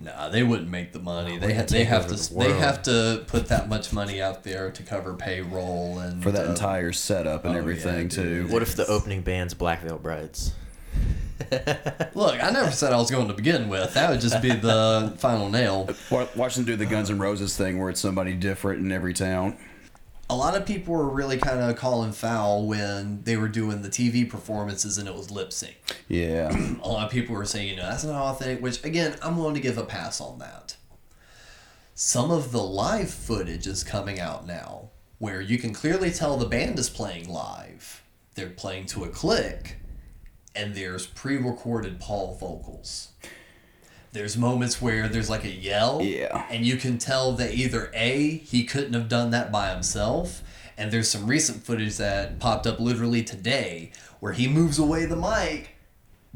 [0.04, 1.38] Nah, they wouldn't make the money.
[1.38, 4.70] They ha- they have to the they have to put that much money out there
[4.70, 8.46] to cover payroll and For that uh, entire setup and oh, yeah, everything too.
[8.48, 10.52] What if the opening band's Black Veil Brides?
[12.14, 13.94] Look, I never said I was going to begin with.
[13.94, 15.88] That would just be the final nail.
[16.10, 19.56] Watch them do the Guns N' Roses thing where it's somebody different in every town.
[20.30, 23.90] A lot of people were really kind of calling foul when they were doing the
[23.90, 25.76] TV performances and it was lip sync.
[26.08, 26.48] Yeah,
[26.82, 29.54] A lot of people were saying, you know, that's not authentic, which again, I'm willing
[29.54, 30.76] to give a pass on that.
[31.94, 36.46] Some of the live footage is coming out now where you can clearly tell the
[36.46, 38.02] band is playing live.
[38.34, 39.76] They're playing to a click,
[40.56, 43.08] and there's pre recorded Paul vocals.
[44.14, 46.46] There's moments where there's like a yell, Yeah.
[46.48, 50.40] and you can tell that either A, he couldn't have done that by himself,
[50.78, 55.16] and there's some recent footage that popped up literally today where he moves away the
[55.16, 55.70] mic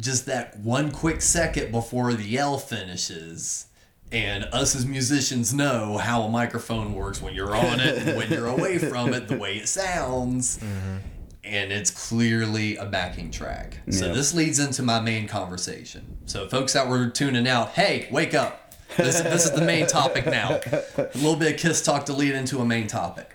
[0.00, 3.66] just that one quick second before the yell finishes.
[4.10, 8.30] And us as musicians know how a microphone works when you're on it and when
[8.30, 10.58] you're away from it, the way it sounds.
[10.58, 10.96] Mm-hmm.
[11.48, 13.78] And it's clearly a backing track.
[13.90, 16.18] So this leads into my main conversation.
[16.26, 18.74] So folks that were tuning out, hey, wake up.
[18.96, 20.60] This, this is the main topic now.
[20.96, 23.34] A little bit of kiss talk to lead into a main topic.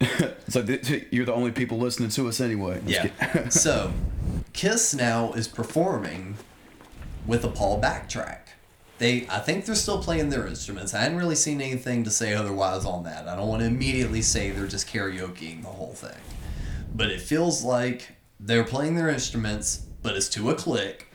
[0.48, 2.80] so th- you're the only people listening to us anyway.
[2.84, 3.48] Let's Yeah.
[3.48, 3.92] so,
[4.52, 6.36] Kiss now is performing
[7.26, 8.38] with a Paul backtrack.
[8.98, 10.94] They, I think they're still playing their instruments.
[10.94, 13.26] I hadn't really seen anything to say otherwise on that.
[13.26, 16.20] I don't want to immediately say they're just karaokeing the whole thing,
[16.94, 21.08] but it feels like they're playing their instruments, but it's to a click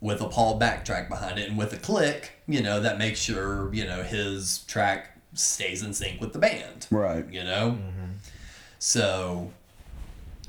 [0.00, 3.72] with a Paul backtrack behind it, and with a click, you know, that makes sure
[3.74, 7.30] you know his track stays in sync with the band right.
[7.32, 7.78] you know?
[7.78, 8.12] Mm-hmm.
[8.78, 9.52] So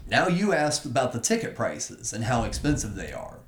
[0.08, 3.40] now you asked about the ticket prices and how expensive they are.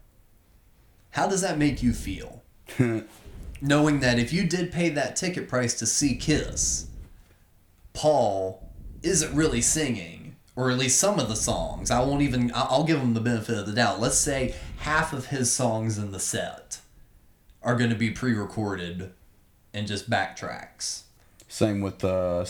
[1.11, 2.43] How does that make you feel?
[3.61, 6.87] Knowing that if you did pay that ticket price to see Kiss,
[7.93, 8.67] Paul
[9.03, 10.22] isn't really singing,
[10.55, 11.89] or at least some of the songs.
[11.91, 13.99] I won't even, I- I'll give him the benefit of the doubt.
[13.99, 16.79] Let's say half of his songs in the set
[17.61, 19.11] are going to be pre recorded
[19.73, 21.01] and just backtracks.
[21.47, 22.45] Same with uh,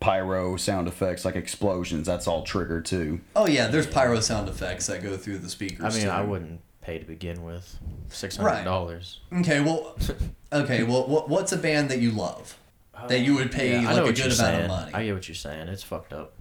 [0.00, 2.06] pyro sound effects like explosions.
[2.06, 3.20] That's all triggered too.
[3.34, 5.96] Oh yeah, there's pyro sound effects that go through the speakers.
[5.96, 7.78] I mean, I wouldn't pay to begin with.
[8.08, 9.20] Six hundred dollars.
[9.32, 9.96] Okay, well,
[10.52, 12.56] okay, well, what, what's a band that you love
[13.08, 14.62] that you would pay I like a good amount saying.
[14.62, 14.94] of money?
[14.94, 15.68] I get what you're saying.
[15.68, 16.32] It's fucked up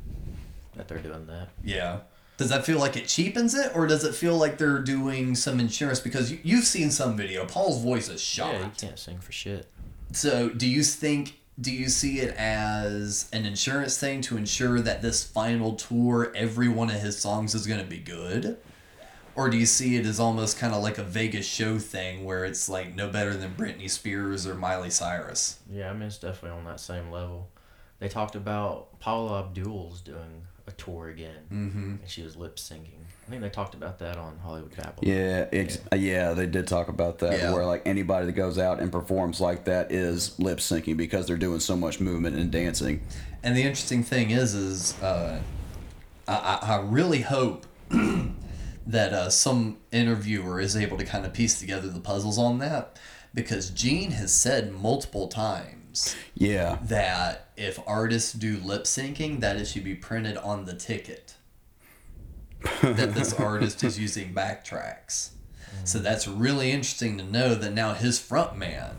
[0.76, 1.50] that they're doing that.
[1.64, 2.00] yeah.
[2.38, 5.58] Does that feel like it cheapens it, or does it feel like they're doing some
[5.58, 6.02] insurance?
[6.02, 7.46] Because you, you've seen some video.
[7.46, 8.54] Paul's voice is shot.
[8.56, 9.68] Yeah, you can't sing for shit.
[10.12, 11.40] So, do you think?
[11.62, 16.68] Do you see it as an insurance thing to ensure that this final tour, every
[16.68, 18.58] one of his songs is going to be good?
[19.38, 22.44] Or do you see it as almost kind of like a Vegas show thing where
[22.44, 25.60] it's like no better than Britney Spears or Miley Cyrus?
[25.72, 27.48] Yeah, I mean it's definitely on that same level.
[28.00, 31.90] They talked about Paula Abdul's doing a tour again, mm-hmm.
[32.02, 33.06] and she was lip syncing.
[33.26, 35.04] I think they talked about that on Hollywood Babble.
[35.04, 37.40] Yeah, ex- uh, yeah, they did talk about that.
[37.40, 37.54] Yeah.
[37.54, 41.38] Where like anybody that goes out and performs like that is lip syncing because they're
[41.38, 43.02] doing so much movement and dancing.
[43.42, 45.40] And the interesting thing is, is uh,
[46.28, 47.66] I, I I really hope
[48.88, 53.00] that uh, some interviewer is able to kind of piece together the puzzles on that,
[53.34, 55.75] because Gene has said multiple times
[56.34, 61.36] Yeah, that if artists do lip syncing, that it should be printed on the ticket.
[62.82, 65.30] that this artist is using backtracks.
[65.84, 68.96] So that's really interesting to know that now his front man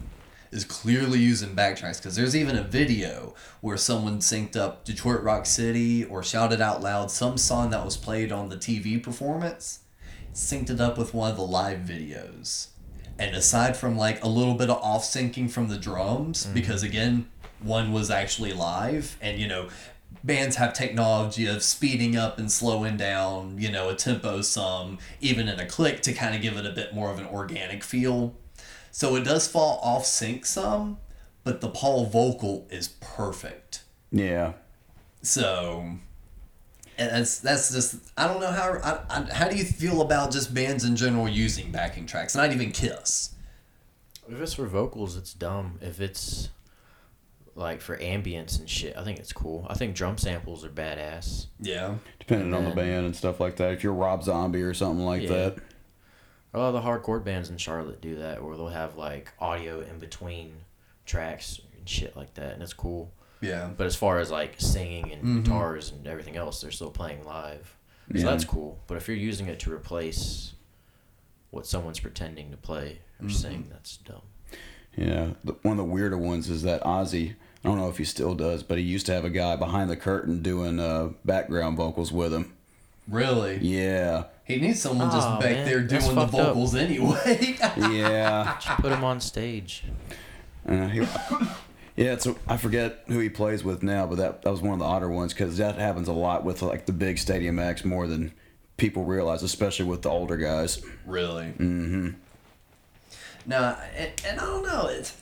[0.52, 5.46] is clearly using backtracks because there's even a video where someone synced up Detroit Rock
[5.46, 9.80] City or shouted out loud some song that was played on the TV performance,
[10.32, 12.68] synced it up with one of the live videos.
[13.18, 16.54] And aside from like a little bit of off syncing from the drums, mm.
[16.54, 17.28] because again,
[17.60, 19.68] one was actually live, and you know,
[20.22, 25.48] bands have technology of speeding up and slowing down, you know, a tempo some, even
[25.48, 28.34] in a click to kind of give it a bit more of an organic feel.
[28.90, 30.98] So it does fall off sync some,
[31.44, 33.84] but the Paul vocal is perfect.
[34.10, 34.54] Yeah.
[35.22, 35.90] So,
[36.98, 40.32] and that's that's just I don't know how I, I, how do you feel about
[40.32, 42.34] just bands in general using backing tracks?
[42.34, 43.34] Not even Kiss.
[44.28, 45.78] If it's for vocals, it's dumb.
[45.80, 46.48] If it's
[47.54, 49.66] like for ambience and shit, I think it's cool.
[49.70, 51.46] I think drum samples are badass.
[51.60, 51.94] Yeah.
[52.18, 53.72] Depending on the band and stuff like that.
[53.72, 55.28] If you're Rob Zombie or something like Yeah.
[55.28, 55.58] that.
[56.54, 59.80] A lot of the hardcore bands in Charlotte do that, where they'll have like audio
[59.80, 60.54] in between
[61.04, 63.12] tracks and shit like that, and it's cool.
[63.40, 63.70] Yeah.
[63.76, 67.74] But as far as like singing and guitars and everything else, they're still playing live.
[68.12, 68.24] So Yeah.
[68.24, 68.78] that's cool.
[68.86, 70.52] But if you're using it to replace
[71.50, 74.22] what someone's pretending to play or sing, that's dumb.
[74.96, 77.34] Yeah, the- one of the weirder ones is that Ozzy.
[77.64, 79.90] I don't know if he still does, but he used to have a guy behind
[79.90, 82.52] the curtain doing uh, background vocals with him.
[83.08, 83.58] Really?
[83.58, 86.48] Yeah, He needs someone just Aw, back man, there doing the fucked up.
[86.48, 87.56] vocals anyway.
[87.76, 89.84] yeah, Just put him on stage.
[90.68, 91.00] uh, he,
[91.96, 92.12] yeah.
[92.12, 94.78] It's a, I forget who he plays with now, but that that was one of
[94.78, 98.06] the odder ones because that happens a lot with like the big stadium acts more
[98.06, 98.32] than
[98.76, 100.82] people realize, especially with the older guys.
[101.06, 101.46] really?
[101.46, 102.10] Mm-hmm.
[103.46, 104.88] No, and, and I don't know.
[104.88, 105.16] It's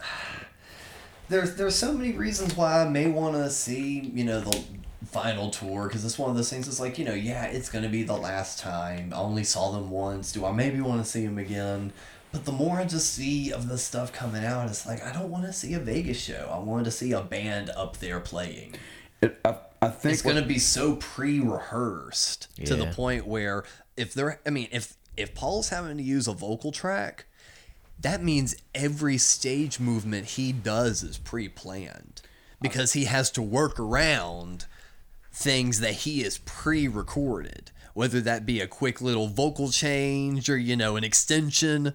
[1.29, 4.65] there's there's so many reasons why I may want to see you know the
[5.07, 6.67] final tour because it's one of those things.
[6.67, 9.13] It's like you know, yeah, it's gonna be the last time.
[9.15, 10.33] I only saw them once.
[10.33, 11.93] Do I maybe want to see them again?
[12.35, 15.31] But the more I just see of the stuff coming out, it's like I don't
[15.31, 16.51] want to see a Vegas show.
[16.53, 18.75] I wanted to see a band up there playing.
[19.23, 23.65] It, I, I think it's going to be so pre-rehearsed to the point where
[23.97, 27.27] if they're i mean if if paul's having to use a vocal track
[28.01, 32.23] that means every stage movement he does is pre-planned
[32.61, 34.67] because he has to work around
[35.33, 40.77] things that he is pre-recorded whether that be a quick little vocal change or you
[40.77, 41.95] know an extension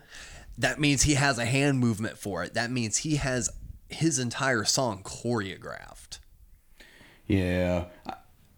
[0.59, 3.49] that means he has a hand movement for it that means he has
[3.89, 6.19] his entire song choreographed
[7.27, 7.85] Yeah.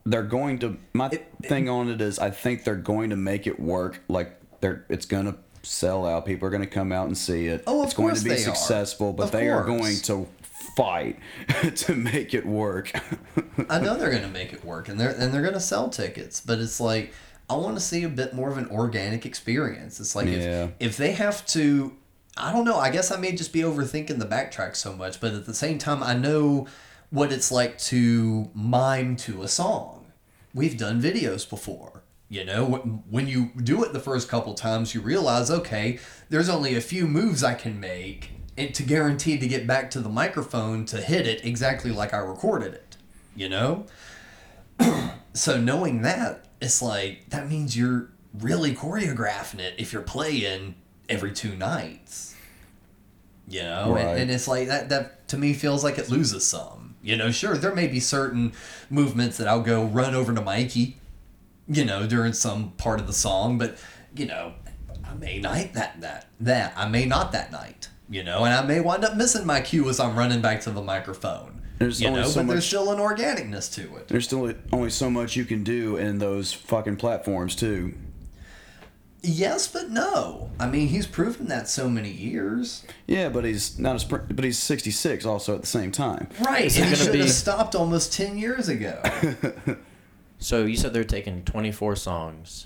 [0.06, 1.10] They're going to my
[1.44, 5.06] thing on it is I think they're going to make it work like they're it's
[5.06, 6.26] going to sell out.
[6.26, 7.64] People are going to come out and see it.
[7.68, 8.40] Oh, of it's going to be they are.
[8.40, 10.28] successful, but Of they are going to
[10.76, 11.20] fight
[11.76, 12.92] to make it work.
[13.70, 16.42] I know they're gonna make it work, and they're and they're gonna sell tickets.
[16.42, 17.14] But it's like
[17.52, 20.00] I want to see a bit more of an organic experience.
[20.00, 20.66] It's like Yeah.
[20.80, 21.94] if if they have to,
[22.38, 22.78] I don't know.
[22.78, 25.78] I guess I may just be overthinking the backtrack so much, but at the same
[25.78, 26.68] time, I know
[27.10, 30.06] what it's like to mime to a song.
[30.54, 32.04] We've done videos before.
[32.30, 36.76] You know, when you do it the first couple times, you realize, okay, there's only
[36.76, 40.86] a few moves I can make and to guarantee to get back to the microphone
[40.86, 42.96] to hit it exactly like I recorded it.
[43.36, 43.86] You know?
[45.34, 50.76] so knowing that, it's like that means you're really choreographing it if you're playing
[51.10, 52.36] every two nights.
[53.48, 54.06] You know, Right.
[54.06, 54.90] and, and it's like that.
[54.90, 56.96] That to me feels like it loses some.
[57.04, 58.54] You know, sure there may be certain
[58.90, 60.98] movements that I'll go run over to Mikey.
[61.68, 63.78] You know, during some part of the song, but
[64.16, 64.54] you know,
[65.06, 67.90] I may night that that that I may not that night.
[68.10, 70.72] You know, and I may wind up missing my cue as I'm running back to
[70.72, 71.61] the microphone.
[71.82, 74.08] There's you only know, so but there's still an organicness to it.
[74.08, 77.94] There's still only so much you can do in those fucking platforms too.
[79.24, 80.50] Yes, but no.
[80.60, 82.84] I mean, he's proven that so many years.
[83.06, 86.28] Yeah, but he's not a sprint, but he's 66 also at the same time.
[86.40, 89.02] Right, Is and he should be- have stopped almost 10 years ago.
[90.42, 92.66] So you said they're taking 24 songs.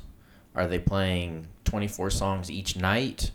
[0.56, 3.32] Are they playing 24 songs each night?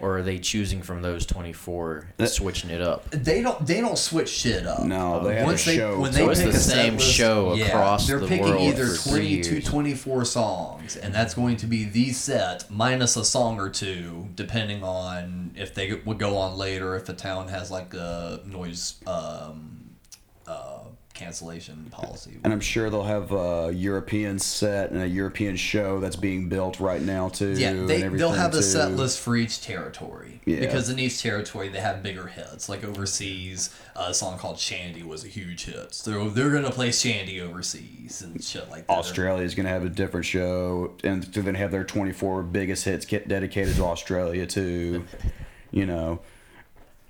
[0.00, 3.08] Or are they choosing from those 24 and switching it up?
[3.10, 4.82] they don't they don't switch shit up.
[4.84, 5.98] No, they have a Once they show.
[6.00, 8.26] when So they it's pick the a set same list, show yeah, across they're the
[8.26, 12.68] picking world either for 20 to 24 songs and that's going to be the set
[12.70, 17.14] minus a song or two depending on if they would go on later if a
[17.14, 19.90] town has like a noise um,
[20.46, 20.80] uh,
[21.14, 22.38] cancellation policy.
[22.42, 26.80] And I'm sure they'll have a European set and a European show that's being built
[26.80, 27.52] right now too.
[27.52, 30.40] Yeah, they, they'll have a set list for each territory.
[30.44, 30.60] Yeah.
[30.60, 32.68] Because in each territory, they have bigger hits.
[32.68, 35.94] Like overseas, uh, a song called Shandi was a huge hit.
[35.94, 38.92] So they're going to play Shandi overseas and shit like that.
[38.92, 43.06] Australia's going to have a different show, and they're to have their 24 biggest hits
[43.06, 45.04] get dedicated to Australia too.
[45.70, 46.20] you know,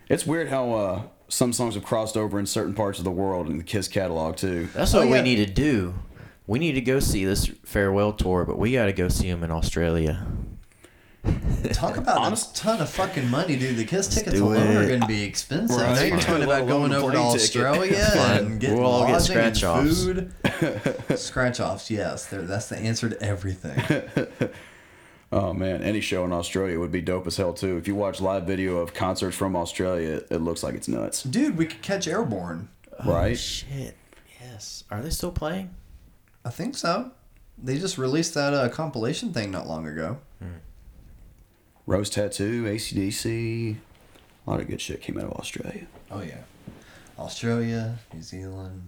[0.09, 3.49] it's weird how uh, some songs have crossed over in certain parts of the world
[3.49, 4.69] in the Kiss catalog too.
[4.75, 5.15] That's Oh, what yeah.
[5.17, 5.95] we need to do.
[6.47, 9.43] We need to go see this farewell tour, but we got to go see them
[9.43, 10.27] in Australia.
[11.73, 13.79] Talk about a ton of fucking money, dude.
[13.79, 15.79] The Kiss tickets alone are going to be expensive.
[15.81, 15.95] Right.
[15.95, 17.19] Now you're talking Let about going over to.
[17.19, 20.05] Australia and getting We'll all get lodging and scratch-offs.
[20.05, 21.19] food.
[21.19, 22.27] Scratch offs, yes.
[22.27, 23.81] They're, that's the answer to everything.
[25.37, 27.77] Oh man, any show in Australia would be dope as hell too.
[27.77, 31.57] If you watch live video of concerts from Australia, it looks like it's nuts, Dude,
[31.59, 32.69] we could catch Airborne.
[33.05, 33.37] right?
[33.37, 33.97] Shit.
[34.41, 34.85] Yes.
[34.93, 35.75] Are they still playing?
[36.45, 37.11] I think so.
[37.61, 40.19] They just released that uh, compilation thing not long ago.
[41.87, 43.77] Rose Tattoo, ACDC.
[44.47, 45.87] A lot of good shit came out of Australia.
[46.13, 46.43] Oh yeah,
[47.19, 48.83] Australia, New Zealand.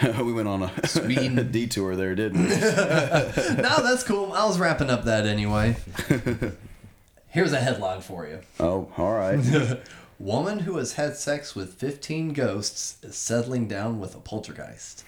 [0.22, 1.38] we went on a, Sweden.
[1.38, 2.48] a detour there, didn't we?
[2.56, 4.32] no, that's cool.
[4.32, 5.76] I was wrapping up that anyway.
[7.28, 8.40] Here's a headline for you.
[8.60, 9.78] oh, all right.
[10.18, 15.04] Woman who has had sex with 15 ghosts is settling down with a poltergeist.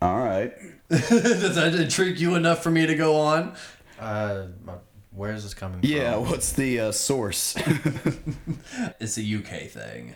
[0.00, 0.52] All right.
[0.88, 3.54] Does that intrigue you enough for me to go on?
[3.98, 4.46] Uh,
[5.10, 6.24] where is this coming Yeah, from?
[6.24, 7.56] Yeah, what's the uh, source?
[9.00, 10.14] It's a UK thing.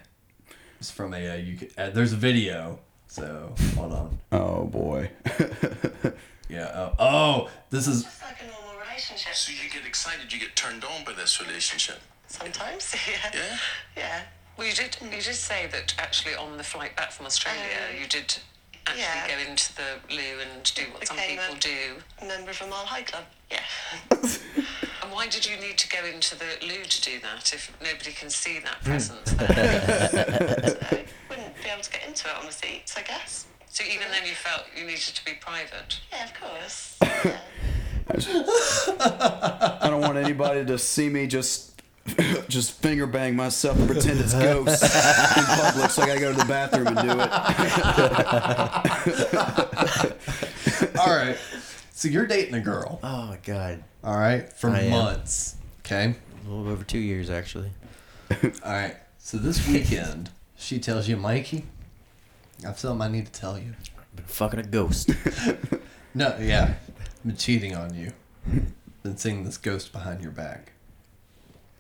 [0.79, 1.69] It's from a, uh UK.
[1.77, 2.79] Uh, there's a video.
[3.13, 4.19] So hold on.
[4.33, 5.11] oh, boy.
[6.49, 6.65] Yeah.
[6.67, 8.03] Uh, oh, this is.
[8.05, 9.35] It's like a normal relationship.
[9.35, 11.97] So you get excited, you get turned on by this relationship.
[12.27, 13.31] Sometimes, yeah.
[13.33, 13.59] Yeah?
[13.97, 14.21] Yeah.
[14.59, 14.99] Well, you did.
[15.03, 18.37] You did say that actually on the flight back from Australia, Um, you did
[18.87, 19.29] actually yeah.
[19.29, 22.27] go into the loo and do what some Became people a- do.
[22.27, 23.25] Member of a Mile High Club.
[23.51, 23.61] Yeah.
[25.03, 28.13] And why did you need to go into the loo to do that if nobody
[28.13, 28.91] can see that Hmm.
[28.91, 29.49] presence there?
[29.49, 31.05] so I wouldn't be
[31.73, 33.47] able to get into it on the seats, I guess.
[33.69, 36.01] so even then, you felt you needed to be private.
[36.13, 36.97] Yeah, of course.
[39.81, 41.71] I don't want anybody to see me just
[42.49, 46.39] just finger bang myself and pretend it's ghosts in public, so I gotta go to
[46.39, 47.11] the bathroom and do
[50.93, 50.99] it.
[50.99, 51.37] All right.
[51.93, 52.99] So you're dating a girl.
[53.03, 53.85] Oh my god.
[54.03, 54.53] All right.
[54.53, 54.91] For I am.
[54.91, 55.57] months.
[55.81, 56.17] Okay.
[56.45, 57.71] A little over two years actually.
[58.33, 58.97] All right.
[59.19, 60.31] So this weekend,
[60.63, 61.65] she tells you, Mikey,
[62.63, 63.75] I have something I need to tell you.
[64.15, 65.11] Been fucking a ghost.
[66.15, 66.75] No, yeah.
[66.99, 68.13] I've been cheating on you.
[69.03, 70.73] Been seeing this ghost behind your back.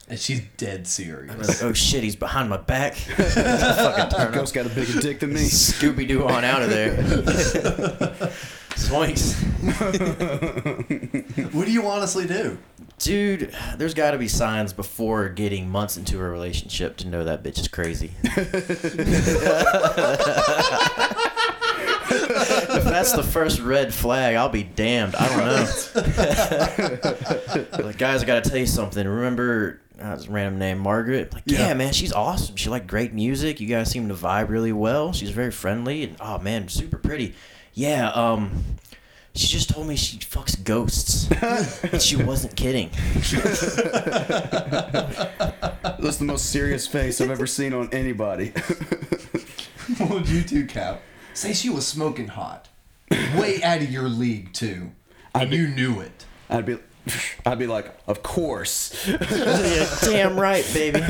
[0.08, 1.48] And she's dead I'm serious.
[1.48, 2.94] like, oh shit, he's behind my back.
[2.96, 5.40] fucking turn Ghost got a bigger dick than me.
[5.42, 6.96] Scooby Doo on out of there.
[8.74, 9.34] Swinks.
[11.52, 12.56] What do you honestly do?
[12.98, 17.42] Dude, there's got to be signs before getting months into a relationship to know that
[17.42, 18.12] bitch is crazy.
[22.12, 25.14] if that's the first red flag, I'll be damned.
[25.16, 25.38] I don't
[27.78, 27.84] know.
[27.86, 29.06] like, guys, I got to tell you something.
[29.06, 31.32] Remember, uh, this random name, Margaret?
[31.32, 31.68] Like, yeah.
[31.68, 31.74] Yeah.
[31.74, 32.56] man, she's awesome.
[32.56, 33.60] She like great music.
[33.60, 35.12] You guys seem to vibe really well.
[35.12, 37.34] She's very friendly and oh man, super pretty.
[37.74, 38.62] Yeah, um,
[39.34, 41.30] she just told me she fucks ghosts.
[41.92, 42.90] and she wasn't kidding.
[44.82, 48.52] That's the most serious face I've ever seen on anybody.
[49.98, 51.02] What would you do, Cap?
[51.34, 52.68] Say she was smoking hot.
[53.36, 54.92] Way out of your league, too.
[55.34, 56.24] And you knew it.
[56.50, 56.78] I'd be,
[57.46, 59.06] I'd be like, of course.
[59.08, 61.00] Yeah, damn right, baby.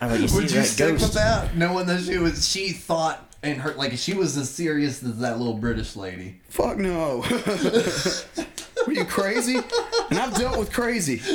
[0.00, 1.02] I'm like, you see Would you that stick ghost?
[1.02, 2.48] with that, knowing that she was?
[2.48, 6.40] She thought and her like she was as serious as that little British lady.
[6.48, 7.18] Fuck no.
[8.86, 9.56] Were you crazy?
[10.10, 11.20] And I've dealt with crazy.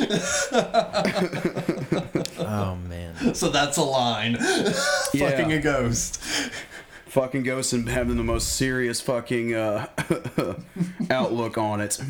[2.42, 3.34] Oh man.
[3.34, 4.36] So that's a line.
[5.16, 6.22] Fucking a ghost.
[7.06, 9.86] Fucking ghosts and having the most serious fucking uh,
[11.10, 12.00] outlook on it.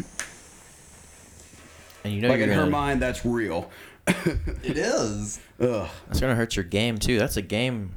[2.05, 3.71] And you know Like in her gonna, mind, that's real.
[4.07, 5.41] It is.
[5.61, 5.89] Ugh.
[6.07, 7.19] that's gonna hurt your game too.
[7.19, 7.93] That's a game.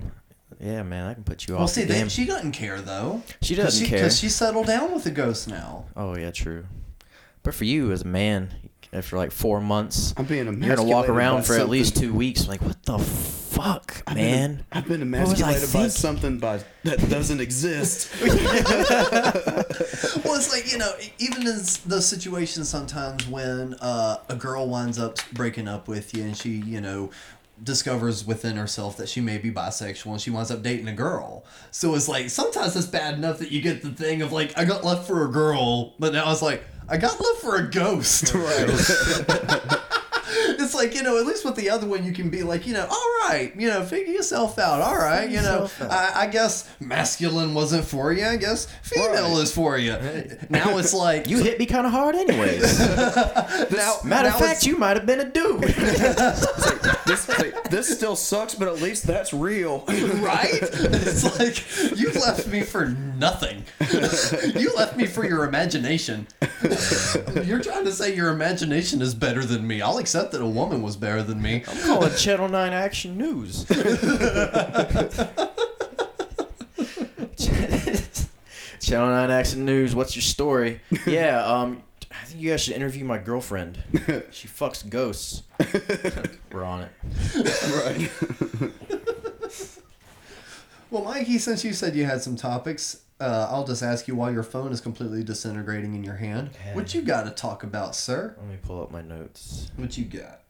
[0.63, 2.79] Yeah, man, I can put you Well, off Well, see, the they, she doesn't care
[2.79, 3.21] though.
[3.41, 3.99] She doesn't care.
[3.99, 5.85] because she settled down with the ghost now.
[5.97, 6.65] oh yeah, true.
[7.43, 8.53] But for you as a man,
[8.93, 12.47] after like four months, I'm being you're gonna walk around for at least two weeks.
[12.47, 14.65] Like, what the fuck, I've been- man?
[14.71, 18.09] I've been What was I emasculated by something by that doesn't exist.
[20.23, 24.97] Well, it's like you know, even in those situations sometimes when uh, a girl winds
[24.97, 27.09] up breaking up with you, and she, you know,
[27.63, 31.45] discovers within herself that she may be bisexual, and she winds up dating a girl.
[31.71, 34.65] So it's like sometimes it's bad enough that you get the thing of like, I
[34.65, 38.33] got left for a girl, but now it's like, I got left for a ghost.
[38.33, 39.79] Right.
[40.59, 42.73] it's like you know, at least with the other one, you can be like, you
[42.73, 44.81] know, all right, you know, figure yourself out.
[44.81, 45.69] All right, you know.
[45.81, 48.25] I, I guess masculine wasn't for you.
[48.25, 49.93] I guess female is for you.
[50.49, 52.79] Now it's like You hit me kind of hard, anyways.
[53.71, 53.97] now.
[54.03, 55.63] Matter of fact, you might have been a dude.
[57.05, 57.25] this,
[57.69, 59.83] this still sucks, but at least that's real.
[59.87, 60.49] right?
[60.51, 63.63] It's like you left me for nothing.
[64.55, 66.27] you left me for your imagination.
[67.43, 69.81] You're trying to say your imagination is better than me.
[69.81, 71.63] I'll accept that a woman was better than me.
[71.67, 73.65] I'm calling Channel 9 Action News.
[78.79, 80.81] Channel 9 Action News, what's your story?
[81.07, 83.81] Yeah, um, I think you guys should interview my girlfriend.
[84.31, 85.43] She fucks ghosts.
[86.51, 86.91] We're on it.
[87.85, 88.71] right.
[90.89, 94.15] Well, Mikey, Mikey, since you said you had some topics, uh, I'll just ask you
[94.15, 97.95] while your phone is completely disintegrating in your hand, what you got to talk about,
[97.95, 98.35] sir?
[98.37, 99.71] Let me pull up my notes.
[99.77, 100.41] What you got?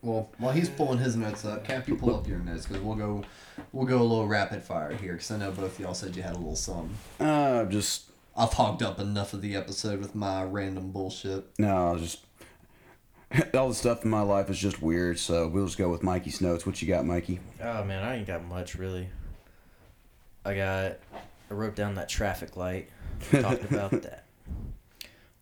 [0.00, 2.94] Well, while he's pulling his notes up, Cap, you pull up your notes because we'll
[2.94, 3.24] go,
[3.72, 6.22] we'll go a little rapid fire here because I know both of y'all said you
[6.22, 6.96] had a little something.
[7.20, 8.04] Uh, just
[8.36, 11.44] I've hogged up enough of the episode with my random bullshit.
[11.58, 12.24] no, I'll just
[13.54, 15.18] all the stuff in my life is just weird.
[15.18, 16.64] So we'll just go with Mikey's notes.
[16.64, 17.40] What you got, Mikey?
[17.62, 19.08] Oh man, I ain't got much really.
[20.44, 20.98] I got.
[21.50, 22.90] I wrote down that traffic light.
[23.32, 24.24] We talked about that.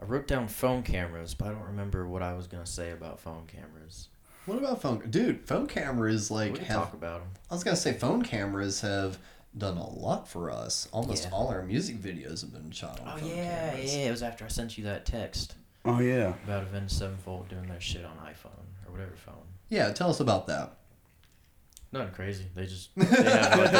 [0.01, 3.18] I wrote down phone cameras, but I don't remember what I was gonna say about
[3.20, 4.09] phone cameras.
[4.44, 5.03] What about phone?
[5.11, 6.76] Dude, phone cameras like We have.
[6.76, 7.30] talk about them.
[7.51, 9.18] I was gonna say phone cameras have
[9.57, 10.86] done a lot for us.
[10.92, 11.30] Almost Yeah.
[11.32, 13.97] all our music videos have been shot on Oh yeah, cameras.
[13.97, 14.03] yeah.
[14.09, 16.34] It was after I sent you that text Oh yeah.
[16.44, 19.34] about Avenged Sevenfold doing their shit on iPhone or whatever phone.
[19.70, 20.76] Yeah, tell us about that.
[21.99, 22.44] Nothing crazy.
[22.55, 23.72] They just they have like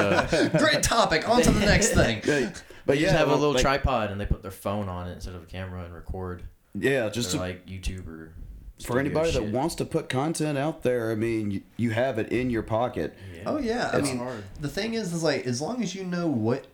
[0.54, 1.28] a, Great topic.
[1.28, 2.20] On to the next thing.
[2.24, 2.50] Hey,
[2.86, 5.08] but they yeah, just have a little like- tripod and they put their phone on
[5.08, 6.42] it instead of a camera and record.
[6.74, 8.32] Yeah, just to, like YouTube or
[8.78, 11.10] for studio anybody that wants to put content out there.
[11.10, 13.16] I mean, you, you have it in your pocket.
[13.34, 13.42] Yeah.
[13.46, 14.44] Oh yeah, I It's mean, hard.
[14.60, 16.66] the thing is, is like as long as you know what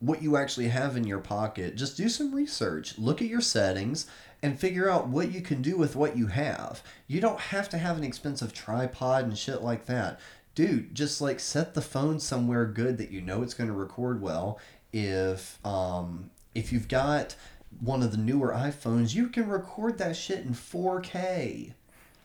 [0.00, 2.96] what you actually have in your pocket, just do some research.
[2.98, 4.06] Look at your settings
[4.42, 6.82] and figure out what you can do with what you have.
[7.08, 10.20] You don't have to have an expensive tripod and shit like that.
[10.58, 14.20] Dude, just like set the phone somewhere good that you know it's going to record
[14.20, 14.58] well.
[14.92, 17.36] If um if you've got
[17.78, 21.74] one of the newer iPhones, you can record that shit in 4K.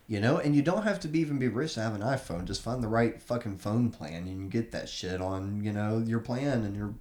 [0.08, 2.46] You know, and you don't have to be even be rich to have an iPhone.
[2.46, 6.00] Just find the right fucking phone plan and you get that shit on, you know,
[6.00, 6.96] your plan and you're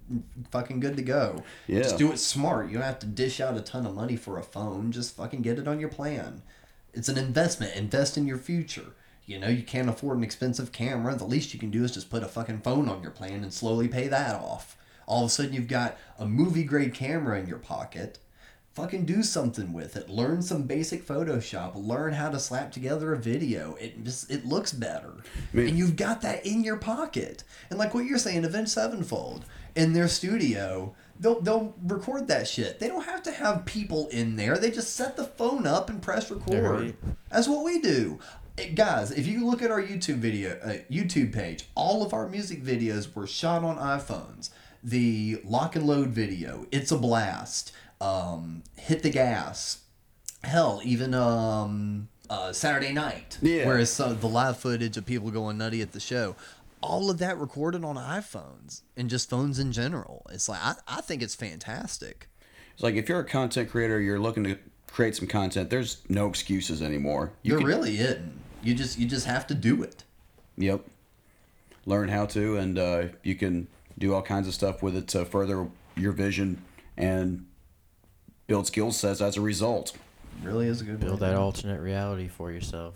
[0.51, 1.41] fucking good to go.
[1.65, 1.81] Yeah.
[1.81, 2.67] Just do it smart.
[2.67, 4.91] You don't have to dish out a ton of money for a phone.
[4.91, 6.43] Just fucking get it on your plan.
[6.93, 7.75] It's an investment.
[7.75, 8.93] Invest in your future.
[9.25, 11.15] You know, you can't afford an expensive camera.
[11.15, 13.53] The least you can do is just put a fucking phone on your plan and
[13.53, 14.77] slowly pay that off.
[15.05, 18.19] All of a sudden, you've got a movie grade camera in your pocket.
[18.73, 20.09] Fucking do something with it.
[20.09, 21.73] Learn some basic photoshop.
[21.75, 23.75] Learn how to slap together a video.
[23.75, 25.13] It just it looks better.
[25.53, 27.43] Mean- and you've got that in your pocket.
[27.69, 29.45] And like what you're saying avenged sevenfold
[29.75, 32.79] in their studio they'll they'll record that shit.
[32.79, 34.57] They don't have to have people in there.
[34.57, 36.81] They just set the phone up and press record.
[36.81, 36.95] Right.
[37.29, 38.19] that's what we do
[38.75, 42.63] guys if you look at our youtube video uh, youtube page all of our music
[42.63, 44.49] videos were shot on iphones
[44.83, 49.79] the lock and load video it's a blast um, hit the gas
[50.43, 53.65] hell even um, uh, saturday night Yeah.
[53.67, 56.35] whereas some, the live footage of people going nutty at the show
[56.81, 61.01] all of that recorded on iphones and just phones in general it's like i, I
[61.01, 62.27] think it's fantastic
[62.75, 65.71] It's like if you're a content creator, you're looking to create some content.
[65.71, 67.31] There's no excuses anymore.
[67.41, 68.33] You there can- really isn't
[68.63, 70.03] you just you just have to do it
[70.57, 70.85] Yep.
[71.85, 75.25] Learn how to, and uh, you can do all kinds of stuff with it to
[75.25, 76.63] further your vision
[76.95, 77.45] and
[78.47, 79.97] build skill sets as a result.
[80.41, 81.29] really is a good Build way.
[81.29, 82.95] that alternate reality for yourself.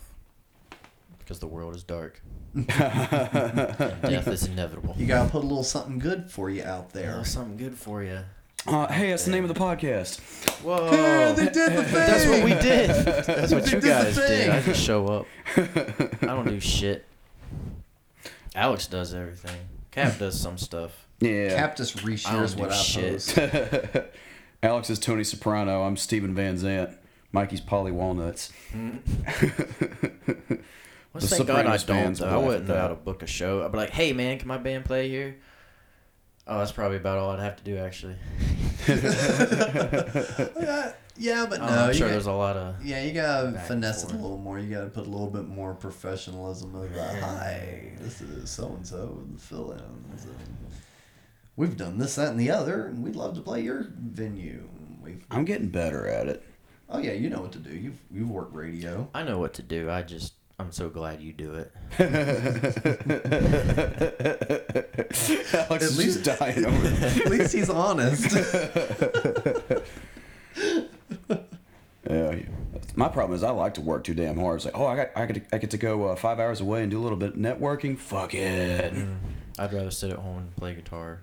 [1.20, 2.22] Because the world is dark.
[2.56, 4.96] Death is inevitable.
[4.98, 8.04] you gotta put a little something good for you out there Yeah, something good for
[8.04, 8.20] you.
[8.66, 10.20] Uh, hey, that's the name of the podcast.
[10.62, 11.34] Whoa.
[11.34, 12.90] they did the thing That's what we did.
[13.26, 14.50] That's what They you did the guys did.
[14.50, 14.74] I thing.
[14.74, 15.26] just show up.
[15.56, 17.06] I don't do shit.
[18.56, 19.56] Alex does everything.
[19.92, 21.08] Cap does some stuff.
[21.20, 21.56] Yeah.
[21.56, 23.92] Cap just I reshares don't what do I shit.
[23.94, 24.06] post.
[24.64, 25.84] Alex is Tony Soprano.
[25.84, 26.98] I'm Steven Van Zandt.
[27.32, 28.52] Mikey's Paulie Walnuts.
[28.74, 28.92] Well,
[31.22, 31.96] The thank God I Sopranos don't.
[31.98, 32.26] fans Though.
[32.28, 33.64] will I laugh wouldn't at know how to book a show.
[33.64, 35.38] I'd be like, "Hey, man, can my band play here?"
[36.48, 38.16] Oh, that's probably about all I'd have to do, actually.
[40.60, 42.86] Yeah, yeah, but Oh, no, I'm you sure got- there's a lot of.
[42.86, 44.60] yeah, you gotta finesse it a little more.
[44.60, 47.24] You gotta put a little bit more professionalism of uh, that.
[47.24, 50.26] Hi, this is so and so the fill-ins.
[50.26, 50.58] and
[51.56, 54.70] We've done this, that, and the other, and we'd love to play your venue.
[55.04, 56.44] We've, I'm getting better at it.
[56.90, 57.72] oh yeah, you know what to do.
[57.76, 59.10] You've you've worked radio.
[59.16, 59.90] I know what to do.
[59.90, 61.72] I just, I'm so glad you do it.
[65.54, 66.88] Alex is least- dying over.
[67.06, 68.36] At least he's honest.
[72.10, 72.40] Yeah.
[72.96, 74.56] My problem is I like to work too damn hard.
[74.58, 76.82] It's like, oh, I got, I get, I get to go uh, five hours away
[76.82, 77.98] and do a little bit of networking.
[77.98, 78.94] Fuck it.
[79.60, 81.20] I'd rather sit at home and play guitar.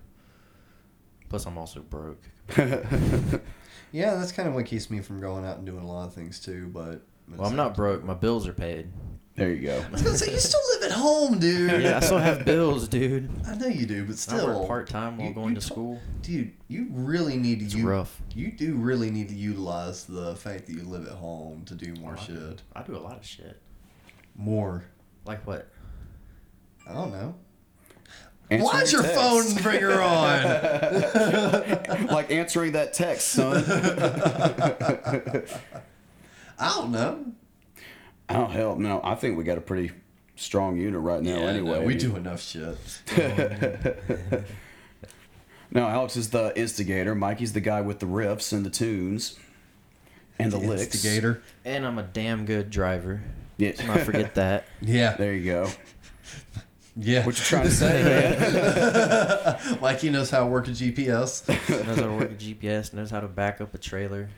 [1.31, 2.21] Plus, I'm also broke.
[2.59, 6.13] yeah, that's kind of what keeps me from going out and doing a lot of
[6.13, 6.67] things too.
[6.69, 7.01] But
[7.35, 8.05] Well, I'm not broke.
[8.05, 8.89] My bills are paid.
[9.37, 9.85] There you go.
[9.85, 11.83] I was gonna say you still live at home, dude.
[11.83, 13.29] Yeah, I still have bills, dude.
[13.49, 14.47] I know you do, but I still.
[14.61, 16.01] work part time while You- going you to t- school.
[16.23, 18.23] Dude, you really need to It's u- rough.
[18.33, 21.95] You do really need to utilize the fact that you live at home to do
[22.01, 22.63] more oh, shit.
[22.77, 23.61] I do a lot of shit.
[24.37, 24.85] More.
[25.25, 25.69] Like what?
[26.89, 27.35] I don't know.
[28.51, 29.17] Answering Watch your text.
[29.19, 30.45] phone and bring her on.
[32.09, 33.65] like answering that text, son.
[36.59, 37.25] I don't know.
[38.29, 39.01] Oh hell no!
[39.03, 39.93] I think we got a pretty
[40.37, 41.39] strong unit right now.
[41.39, 42.77] Yeah, anyway, no, we do enough shit.
[45.75, 47.17] No, Alex is the instigator.
[47.17, 49.37] Mikey's the guy with the riffs and the tunes
[50.39, 50.95] and the, licks.
[50.95, 51.43] Instigator.
[51.65, 53.23] And I'm a damn good driver.
[53.57, 53.71] Yeah.
[53.71, 54.67] Let's not forget that.
[54.81, 55.17] Yeah.
[55.17, 55.71] There you go.
[56.97, 57.27] Yeah.
[57.27, 59.79] What you trying to say, man?
[59.81, 61.49] Mikey knows how to work a GPS.
[61.49, 64.29] knows how to work a GPS, knows how to back up a trailer.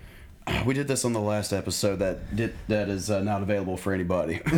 [0.64, 3.92] We did this on the last episode that did that is uh, not available for
[3.92, 4.40] anybody.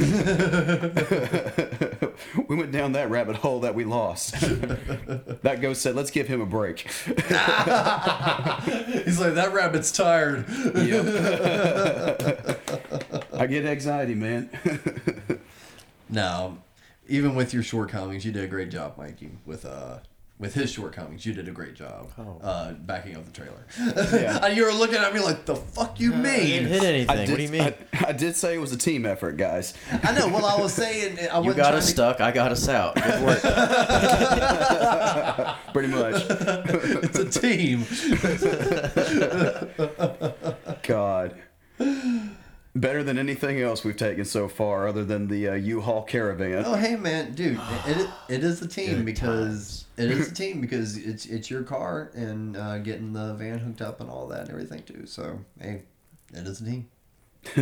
[2.48, 4.32] we went down that rabbit hole that we lost.
[4.40, 7.16] that ghost said, "Let's give him a break." He's
[9.18, 10.44] like, that rabbit's tired.
[13.32, 14.50] I get anxiety, man.
[16.10, 16.58] No,
[17.06, 19.30] even with your shortcomings, you did a great job, Mikey.
[19.46, 19.98] With uh,
[20.38, 22.12] with his shortcomings, you did a great job.
[22.42, 23.66] Uh, backing up the trailer.
[24.12, 24.38] Yeah.
[24.44, 26.46] and you were looking at me like, the fuck you I mean?
[26.64, 27.10] didn't hit anything.
[27.10, 27.62] I did, what do you mean?
[27.62, 27.74] I,
[28.08, 29.74] I did say it was a team effort, guys.
[30.04, 30.28] I know.
[30.28, 32.20] Well, I was saying, I you wasn't got us to- stuck.
[32.20, 32.94] I got us out.
[32.94, 33.42] Good work.
[35.72, 36.24] Pretty much.
[37.00, 37.84] It's a team.
[40.82, 41.34] God.
[42.80, 46.64] Better than anything else we've taken so far, other than the uh, U-Haul Caravan.
[46.66, 50.60] Oh, hey, man, dude, it, it is a team Good because it is a team
[50.60, 54.42] because it's it's your car and uh, getting the van hooked up and all that
[54.42, 55.06] and everything too.
[55.06, 55.82] So, hey,
[56.32, 56.88] it is a team.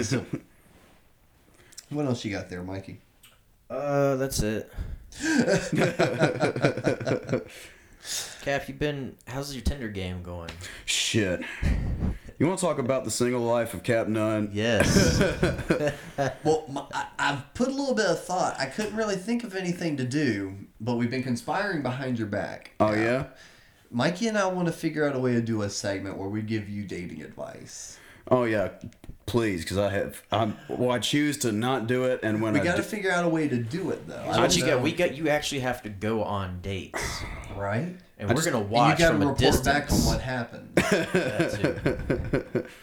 [0.03, 0.25] So,
[1.91, 3.01] what else you got there, Mikey?
[3.71, 4.73] Uh, that's it.
[8.43, 9.17] Cap, you've been?
[9.27, 10.51] How's your Tinder game going?
[10.85, 11.43] Shit.
[12.39, 14.51] You want to talk about the single life of Cap Nunn?
[14.53, 15.22] Yes.
[16.45, 18.57] Well, my, I, I've put a little bit of thought.
[18.59, 22.70] I couldn't really think of anything to do, but we've been conspiring behind your back.
[22.80, 23.26] Oh yeah.
[23.91, 26.41] Mikey and I want to figure out a way to do a segment where we
[26.41, 27.99] give you dating advice.
[28.30, 28.70] Oh yeah.
[29.27, 30.22] Please, because I have.
[30.31, 30.57] I'm.
[30.68, 33.11] Well, I choose to not do it, and when We I got to do, figure
[33.11, 34.14] out a way to do it though.
[34.16, 34.74] I What don't you know.
[34.77, 34.83] got?
[34.83, 35.16] We got.
[35.16, 37.03] You actually have to go on dates,
[37.57, 37.97] right.
[38.18, 39.66] and I we're just- gonna watch you got from to a report distance.
[39.66, 40.68] back on what happened.
[40.77, 42.64] That too.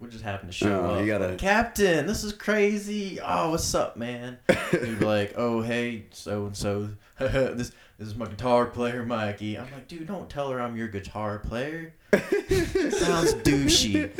[0.00, 1.00] We just happen to show Oh, up.
[1.00, 3.20] you gotta- Captain, this is crazy.
[3.24, 4.36] Oh, what's up, man?
[4.72, 6.90] You'd be like, oh, hey, so and so.
[7.18, 9.56] This this is my guitar player, Mikey.
[9.56, 11.94] I'm like, dude, don't tell her I'm your guitar player.
[12.12, 14.10] Sounds douchey.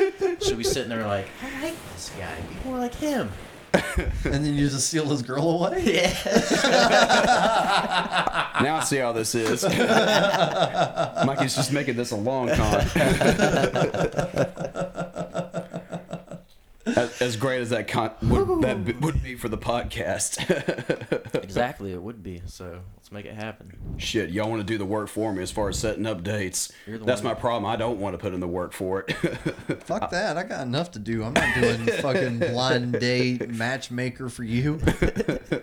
[0.41, 2.35] She'll be sitting there like, I like this guy.
[2.41, 3.29] Be more like him.
[3.97, 5.83] and then you just steal his girl away.
[5.85, 6.13] Yeah.
[8.61, 9.63] now I see how this is.
[11.25, 12.85] Mikey's just making this a long con.
[16.85, 20.39] As, as great as that con would, that b- would be for the podcast.
[21.43, 22.41] exactly, it would be.
[22.45, 23.77] So let's make it happen.
[23.97, 26.71] Shit, y'all want to do the work for me as far as setting up dates.
[26.87, 27.65] That's one my problem.
[27.65, 29.13] I don't want to put in the work for it.
[29.83, 30.37] Fuck that.
[30.37, 31.23] I got enough to do.
[31.23, 34.77] I'm not doing fucking blind date matchmaker for you.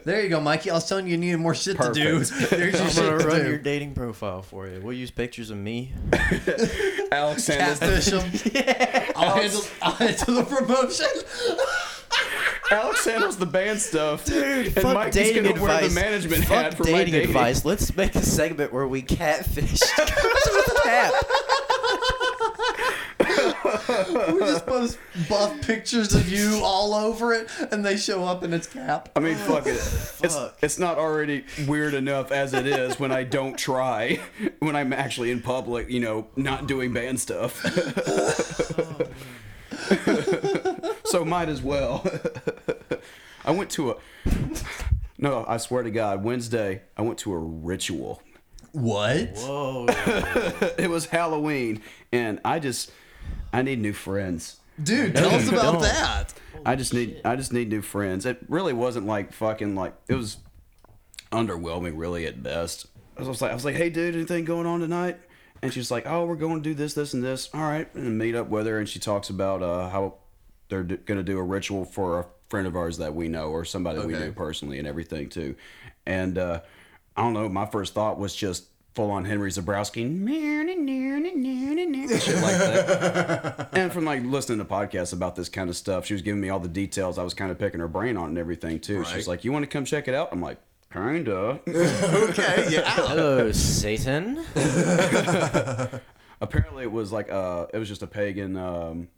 [0.05, 0.70] There you go, Mikey.
[0.70, 2.18] I was telling you you needed more shit to do.
[2.20, 3.49] There's your I'm shit gonna to run do.
[3.49, 4.81] your dating profile for you.
[4.81, 5.93] We'll use pictures of me.
[7.12, 9.12] Alex Sanders, Catfish them.
[9.14, 11.07] I'll, handle, I'll handle the promotion.
[12.71, 15.95] Alex Sanders, the band stuff, Dude, and dating gonna wear advice.
[15.95, 17.65] the management fuck hat for dating, my dating advice.
[17.65, 19.81] Let's make a segment where we catfish
[24.33, 24.99] we just post
[25.29, 29.11] buff pictures of you all over it, and they show up in it's Cap.
[29.17, 29.73] I mean, fuck it.
[30.23, 30.57] It's, Fuck.
[30.63, 34.21] it's not already weird enough as it is when I don't try,
[34.61, 37.61] when I'm actually in public, you know, not doing band stuff.
[38.07, 39.09] Oh,
[41.13, 42.05] so might as well.
[43.45, 43.97] I went to a.
[45.19, 48.23] No, I swear to God, Wednesday, I went to a ritual.
[48.73, 49.37] What?
[49.37, 49.87] Whoa.
[50.79, 51.83] It was Halloween,
[52.13, 52.91] and I just.
[53.53, 54.57] I need new friends.
[54.83, 55.83] Dude, tell us about don't.
[55.83, 56.35] that.
[56.65, 58.25] I just need I just need new friends.
[58.25, 60.39] It really wasn't like fucking like it was
[61.31, 62.87] underwhelming really at best.
[63.19, 65.19] I was like I was like, "Hey dude, anything going on tonight?"
[65.61, 68.19] And she's like, "Oh, we're going to do this, this and this." All right, and
[68.19, 70.15] meet up with her and she talks about uh, how
[70.73, 73.49] they're d- going to do a ritual for a friend of ours that we know
[73.51, 74.25] or somebody we Okay.
[74.25, 75.55] knew personally and everything too.
[76.07, 76.61] And uh,
[77.14, 78.64] I don't know, my first thought was just
[78.95, 80.03] full on Henry Zebrowski
[82.20, 83.68] shit like that.
[83.75, 86.49] and from like listening to podcasts about this kind of stuff, she was giving me
[86.49, 87.18] all the details.
[87.18, 89.01] I was kind of picking her brain on and everything too.
[89.01, 89.09] Right.
[89.09, 90.59] She's like, "You want to come check it out?" I'm like,
[90.93, 92.83] "Kinda." Okay, yeah.
[92.85, 94.45] Hello, Satan.
[96.41, 98.57] Apparently, it was like uh, it was just a pagan.
[98.57, 99.09] Um,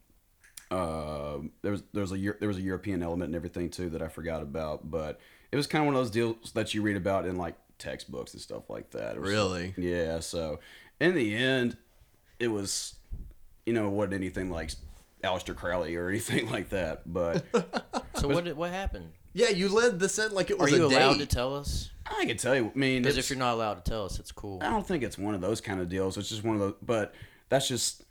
[0.75, 4.03] uh, there was there was a there was a European element and everything too that
[4.03, 5.21] I forgot about, but
[5.53, 8.33] it was kind of one of those deals that you read about in like textbooks
[8.33, 9.17] and stuff like that.
[9.17, 9.75] It was- Really?
[9.77, 10.21] Yeah.
[10.21, 10.61] So
[11.01, 11.77] in the end,
[12.41, 12.95] it was,
[13.67, 14.71] you know, it wasn't anything like
[15.23, 17.03] Aleister Crowley or anything like that.
[17.13, 17.45] But
[18.17, 19.13] So what did, what happened?
[19.33, 20.71] Yeah, you led the set like it was.
[20.73, 21.91] Are was you a allowed to tell us?
[22.07, 22.71] I can tell you.
[22.75, 24.61] I mean, Because if you're not allowed to tell us, it's cool.
[24.63, 26.17] I don't think it's one of those kind of deals.
[26.17, 26.75] It's just one of those.
[26.83, 27.15] But
[27.49, 28.04] that's just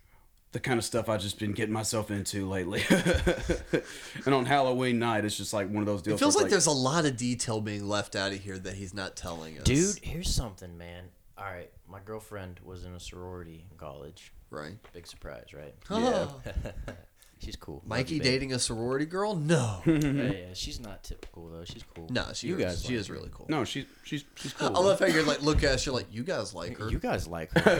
[0.53, 2.83] the kind of stuff I've just been getting myself into lately.
[4.25, 6.19] and on Halloween night, it's just like one of those deals.
[6.19, 8.75] It feels where like, there's a lot of detail being left out of here that
[8.75, 9.63] he's not telling us.
[9.63, 11.05] Dude, here's something, man.
[11.37, 14.31] All right, my girlfriend was in a sorority in college.
[14.51, 14.77] Right.
[14.93, 15.73] Big surprise, right?
[15.89, 16.39] Oh.
[16.45, 16.93] Yeah.
[17.43, 17.75] she's cool.
[17.75, 18.31] Love Mikey you, babe.
[18.31, 19.35] dating a sorority girl?
[19.35, 19.81] No.
[19.85, 21.65] yeah, yeah, she's not typical though.
[21.65, 22.07] She's cool.
[22.09, 23.13] No, she you is- guys, she like is her.
[23.13, 23.45] really cool.
[23.49, 24.83] No, she's she's she's I cool.
[24.83, 26.89] love how you're like, look at us, you're like, you guys like her.
[26.89, 27.79] You guys like her.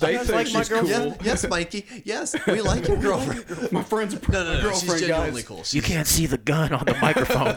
[0.00, 0.88] they guys think like my she's cool.
[0.88, 1.86] Yes, yes, Mikey.
[2.04, 3.72] Yes, we like your girlfriend.
[3.72, 4.62] My friend's a No, no, no.
[4.62, 5.48] girlfriend, She's genuinely guys.
[5.48, 5.62] cool.
[5.70, 7.56] you can't see the gun on the microphone.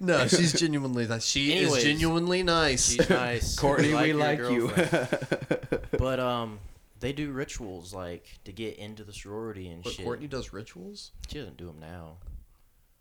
[0.00, 1.24] no, she's genuinely nice.
[1.24, 2.90] She Anyways, is genuinely nice.
[2.90, 3.56] She's nice.
[3.58, 4.68] Courtney, we your like you.
[4.68, 5.80] girlfriend.
[5.98, 6.58] but um,
[7.00, 10.04] they do rituals like to get into the sorority and But shit.
[10.04, 11.12] Courtney does rituals.
[11.28, 12.16] She doesn't do them now.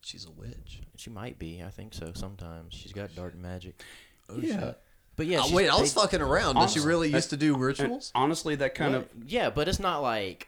[0.01, 0.81] She's a witch.
[0.95, 1.61] She might be.
[1.63, 2.11] I think so.
[2.13, 3.81] Sometimes she's got dark magic.
[4.29, 4.73] Oh, yeah.
[5.15, 6.55] But yeah, she's- wait, I was they- fucking around.
[6.55, 8.11] Does she Honestly, really used to do rituals?
[8.13, 9.01] Honestly, that kind What?
[9.03, 10.47] of yeah, but it's not like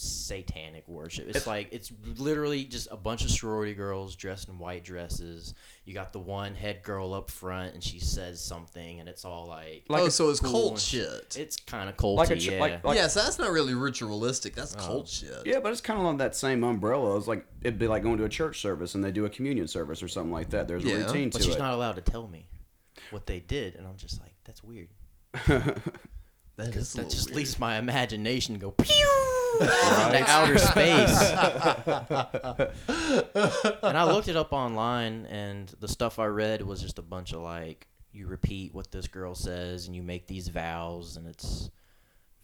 [0.00, 1.28] satanic worship.
[1.28, 5.54] It's, like it's literally just a bunch of sorority girls dressed in white dresses.
[5.84, 9.46] You got the one head girl up front, and she says something, and it's all
[9.46, 11.36] like, like oh, so it's cool cult shit.
[11.38, 12.16] it's kind of culty.
[12.16, 12.60] like a yeah.
[12.60, 14.54] like like yeah, so that's not really ritualistic.
[14.54, 14.86] That's uh-huh.
[14.86, 15.42] cult shit.
[15.44, 17.16] Yeah, but it's kind of on that same umbrella.
[17.16, 19.68] It's like it'd be like going to a church service and they do a communion
[19.68, 20.68] service or something like that.
[20.68, 21.58] There's Yeah, a routine but to she's it.
[21.58, 22.46] not allowed to tell me
[23.10, 24.88] what they did, and I'm just like, that's weird.
[26.60, 27.36] That is That just weird.
[27.36, 29.08] leaves my imagination go pew
[29.60, 31.20] into outer space.
[33.82, 37.32] and I looked it up online, and the stuff I read was just a bunch
[37.32, 41.70] of like you repeat what this girl says, and you make these vows, and it's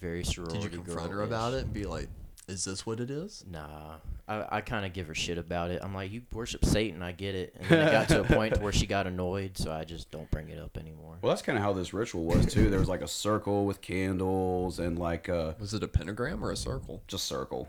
[0.01, 0.61] very sorority.
[0.61, 1.29] Did you confront her girl-ish.
[1.29, 2.09] about it and be like,
[2.49, 3.97] "Is this what it is?" Nah,
[4.29, 5.81] I, I kind of give her shit about it.
[5.83, 7.55] I'm like, you worship Satan, I get it.
[7.59, 10.31] And then it got to a point where she got annoyed, so I just don't
[10.31, 11.17] bring it up anymore.
[11.23, 12.71] Well, that's kind of how this ritual was too.
[12.71, 16.51] There was like a circle with candles and like uh, Was it a pentagram or
[16.53, 17.03] a circle?
[17.09, 17.69] just circle.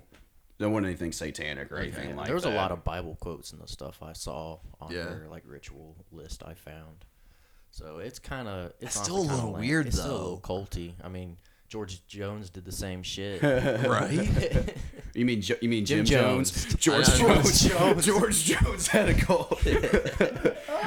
[0.60, 2.26] There wasn't anything satanic or anything like that.
[2.26, 2.54] there was that.
[2.54, 5.04] a lot of Bible quotes and the stuff I saw on Yeah.
[5.04, 7.06] her like ritual list I found.
[7.70, 9.70] So it's kind of it's That's honestly still a kinda little lame.
[9.70, 10.66] weird, it's Still a little though.
[10.66, 10.94] culty.
[11.04, 11.38] I mean,
[11.68, 13.42] George Jones did the same shit.
[13.88, 14.74] Right.
[15.14, 16.52] You mean Jo- you mean Jim, Jim Jones?
[16.52, 16.76] Jones.
[16.76, 18.06] George I know, Jones.
[18.06, 19.60] George Jones had a cult.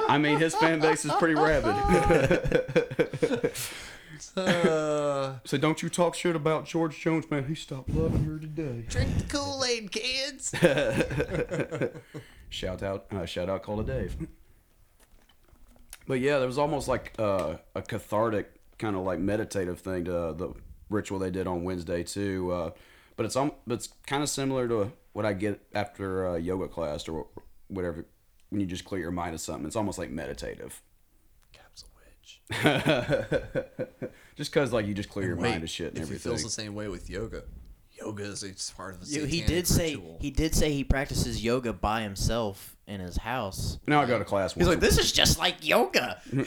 [0.08, 1.74] I mean, his fan base is pretty rabid.
[4.36, 7.46] uh, so don't you talk shit about George Jones, man.
[7.46, 8.84] He stopped loving her today.
[8.88, 10.54] drink the Kool Aid, kids.
[12.50, 14.16] Shout out, uh, shout out, call to Dave.
[16.08, 20.10] But yeah, there was almost like uh, a cathartic kind of like meditative thing to
[20.36, 20.52] the
[20.90, 22.52] ritual they did on Wednesday too.
[22.52, 22.70] Uh,
[23.16, 26.68] but it's um, but it's kind of similar to what I get after a yoga
[26.68, 27.26] class or
[27.68, 28.06] whatever
[28.50, 29.66] when you just clear your mind of something.
[29.66, 30.82] It's almost like meditative.
[31.52, 32.40] Cap's a witch.
[34.36, 36.30] just cause like you just clear your Wait, mind of shit and if he everything.
[36.32, 37.42] feels the same way with yoga,
[37.92, 39.06] yoga is a part of the.
[39.12, 43.16] You- he satanic did say he did say he practices yoga by himself in his
[43.16, 43.78] house.
[43.86, 44.54] now I go to class.
[44.54, 46.20] He's like, this is just like yoga.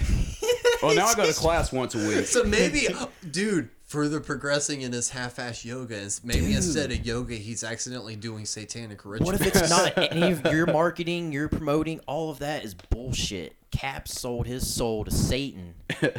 [0.82, 2.26] Well, now I go to class once a week.
[2.26, 2.90] So maybe,
[3.32, 8.44] dude, further progressing in his half-ass yoga is maybe instead of yoga, he's accidentally doing
[8.44, 9.40] satanic rituals.
[9.40, 13.56] What if it's not any of your marketing, your promoting, all of that is bullshit.
[13.70, 15.76] Cap sold his soul to Satan.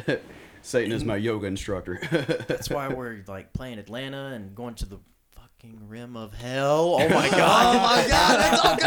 [0.61, 1.99] Satan is my yoga instructor.
[2.47, 4.99] That's why we're like playing Atlanta and going to the
[5.31, 6.95] fucking rim of hell.
[6.97, 7.75] Oh my god.
[7.75, 8.77] Oh my god, it's all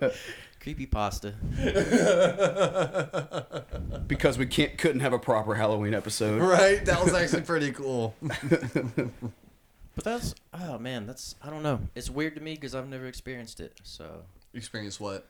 [0.00, 0.18] connecting!
[0.64, 1.28] Creepy pasta.
[4.06, 6.40] because we can't couldn't have a proper Halloween episode.
[6.40, 6.82] right?
[6.86, 8.14] That was actually pretty cool.
[8.22, 11.80] But that's oh man, that's I don't know.
[11.94, 13.78] It's weird to me because I've never experienced it.
[13.82, 14.22] So
[14.54, 15.28] Experience what?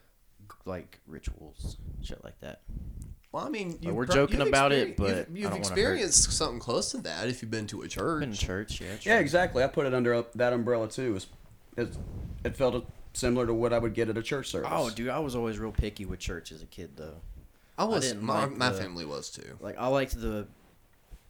[0.63, 2.61] like rituals, shit like that.
[3.33, 5.57] Well, I mean, you we're joking about it, but you've, you've wanna hurt.
[5.57, 8.21] experienced something close to that if you've been to a church.
[8.21, 8.95] Been in church, yeah.
[9.01, 9.65] Yeah, exactly.
[9.65, 11.17] I put it under uh, that umbrella too.
[11.17, 11.27] It's,
[11.75, 11.97] it's,
[12.45, 12.85] it felt
[13.15, 14.69] similar to what I would get at a church service.
[14.71, 17.15] Oh, dude, I was always real picky with church as a kid, though.
[17.77, 18.07] I was.
[18.07, 19.57] didn't my like my the- family was too.
[19.59, 20.47] Like I liked the.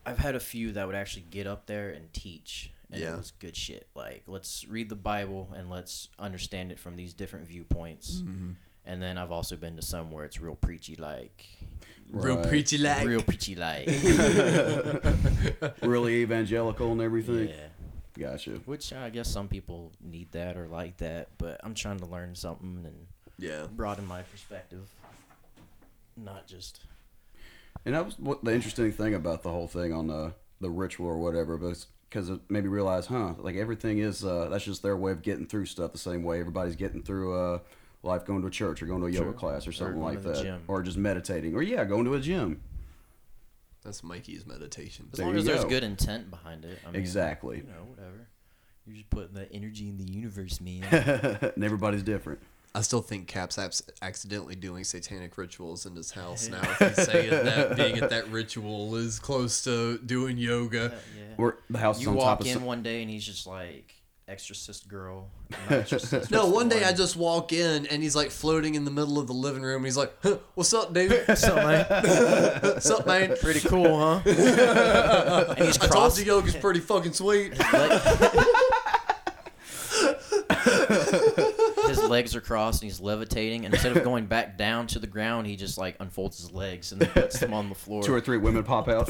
[0.05, 3.13] I've had a few that would actually get up there and teach, and Yeah.
[3.13, 3.87] it was good shit.
[3.95, 8.17] Like let's read the Bible and let's understand it from these different viewpoints.
[8.17, 8.51] Mm-hmm.
[8.85, 11.43] And then I've also been to some where it's real preachy, like
[12.11, 12.47] Real Right.
[12.47, 13.07] preachy like.
[13.07, 13.87] real preachy, like
[15.81, 17.49] really evangelical and everything.
[17.49, 17.55] yeah.
[18.17, 18.51] Gotcha.
[18.65, 22.35] Which I guess some people need that or like that, but I'm trying to learn
[22.35, 23.07] something and
[23.37, 23.67] Yeah.
[23.71, 24.89] broaden my perspective.
[26.17, 26.79] not just
[27.83, 31.07] And that was what the interesting thing about the whole thing on the the ritual
[31.07, 34.81] or whatever, but because it made me realize, huh, like everything is uh, that's just
[34.81, 37.59] their way of getting through stuff the same way everybody's getting through uh,
[38.03, 40.23] life, going to a church or going to a yoga class or something going like
[40.23, 42.61] that, or just meditating, or yeah, going to a gym.
[43.85, 45.07] That's Mikey's meditation.
[45.13, 45.69] as There long you as there's go.
[45.69, 46.79] good intent behind it.
[46.85, 47.57] I mean, Exactly.
[47.57, 48.27] You know, whatever.
[48.85, 50.83] You're just putting the energy in the universe, man.
[51.55, 52.39] and everybody's different.
[52.75, 56.59] I still think Cap's abs- accidentally doing satanic rituals in his house now.
[56.61, 60.93] If he's saying that being at that ritual is close to doing yoga.
[61.17, 61.23] yeah.
[61.37, 63.25] Or the house is You on top walk of in some, one day and he's
[63.25, 63.94] just like
[64.27, 65.29] exorcist girl.
[65.69, 69.19] exorcist, No, one day I just walk in and he's like floating in the middle
[69.19, 69.83] of the living room.
[69.83, 71.11] He's like, huh, "What's up, dude?
[71.27, 71.85] What's up, man?
[72.61, 73.35] What's up, man?
[73.39, 74.21] Pretty cool, huh?
[74.25, 76.19] and he's I told cross.
[76.19, 77.53] you yoga's pretty fucking sweet."
[81.87, 83.65] his legs are crossed and he's levitating.
[83.65, 86.91] And instead of going back down to the ground, he just like unfolds his legs
[86.91, 88.01] and then puts them on the floor.
[88.03, 89.07] two or three women pop out.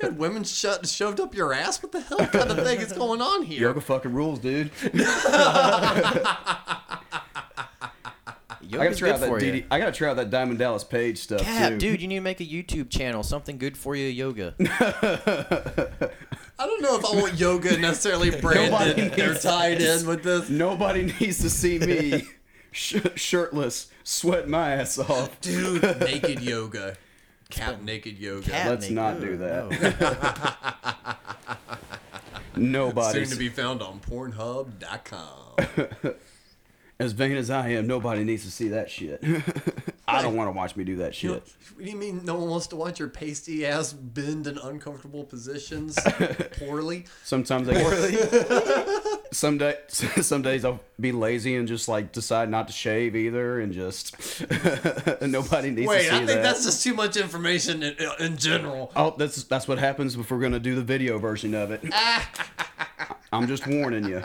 [0.00, 1.82] Had women shut, shoved up your ass?
[1.82, 3.60] What the hell kind of thing is going on here?
[3.60, 4.70] Yoga fucking rules, dude.
[8.74, 9.52] I gotta Yoga's try out good that for you.
[9.52, 11.78] DD, I gotta try out that Diamond Dallas Page stuff Cap, too.
[11.78, 14.54] dude, you need to make a YouTube channel, something good for you yoga.
[16.58, 20.48] I don't know if I want yoga necessarily branded or tied in with this.
[20.48, 22.24] Nobody needs to see me
[22.72, 25.40] sh- shirtless, sweating my ass off.
[25.40, 26.96] Dude, naked yoga.
[27.50, 28.50] Cap naked yoga.
[28.50, 28.96] Cat Let's naked.
[28.96, 31.18] not do that.
[32.56, 33.24] Nobody.
[33.24, 36.14] Soon to be found on Pornhub.com.
[36.98, 39.20] As vain as I am, nobody needs to see that shit.
[40.06, 41.52] I don't want to watch me do that You know, shit.
[41.76, 45.24] what do you mean no one wants to watch your pasty ass bend in uncomfortable
[45.24, 45.98] positions
[46.58, 47.06] poorly?
[47.24, 52.72] Sometimes I some day, some days I'll be lazy and just like decide not to
[52.74, 54.14] shave either, and just
[55.22, 56.42] nobody needs to Wait, see I think that.
[56.42, 58.92] that's just too much information in, in general.
[58.94, 61.82] Oh, that's that's what happens if we're gonna do the video version of it.
[63.32, 64.22] I'm just warning you.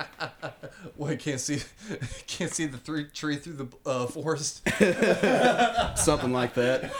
[0.95, 1.59] Wait, can't see,
[2.27, 4.61] can't see the three tree through the uh, forest.
[5.97, 6.91] Something like that.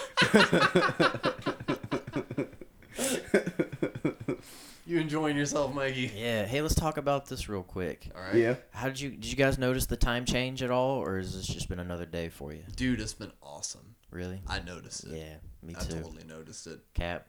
[4.86, 6.12] You enjoying yourself, Mikey?
[6.16, 6.46] Yeah.
[6.48, 8.10] Hey, let's talk about this real quick.
[8.16, 8.56] All right, Yeah.
[8.72, 11.46] How did you did you guys notice the time change at all, or has this
[11.46, 12.64] just been another day for you?
[12.76, 13.96] dude, it's been awesome.
[14.10, 14.42] Really?
[14.48, 15.12] I noticed it.
[15.16, 15.80] Yeah, me too.
[15.80, 16.80] I totally noticed it.
[16.96, 17.28] Cap.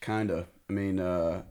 [0.00, 0.46] Kinda.
[0.70, 1.42] I mean, uh,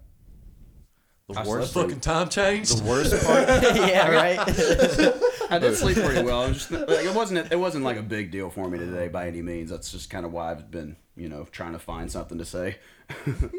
[1.30, 1.74] The I worst.
[1.74, 2.74] slept Fucking time change.
[2.74, 3.48] The worst part.
[3.76, 4.10] yeah.
[4.10, 4.40] Right.
[5.50, 6.46] I did sleep pretty well.
[6.46, 9.10] It, was just, like, it wasn't it wasn't like a big deal for me today
[9.10, 9.70] by any means.
[9.70, 12.78] That's just kind of why I've been, you know, trying to find something to say.
[13.26, 13.52] Dude,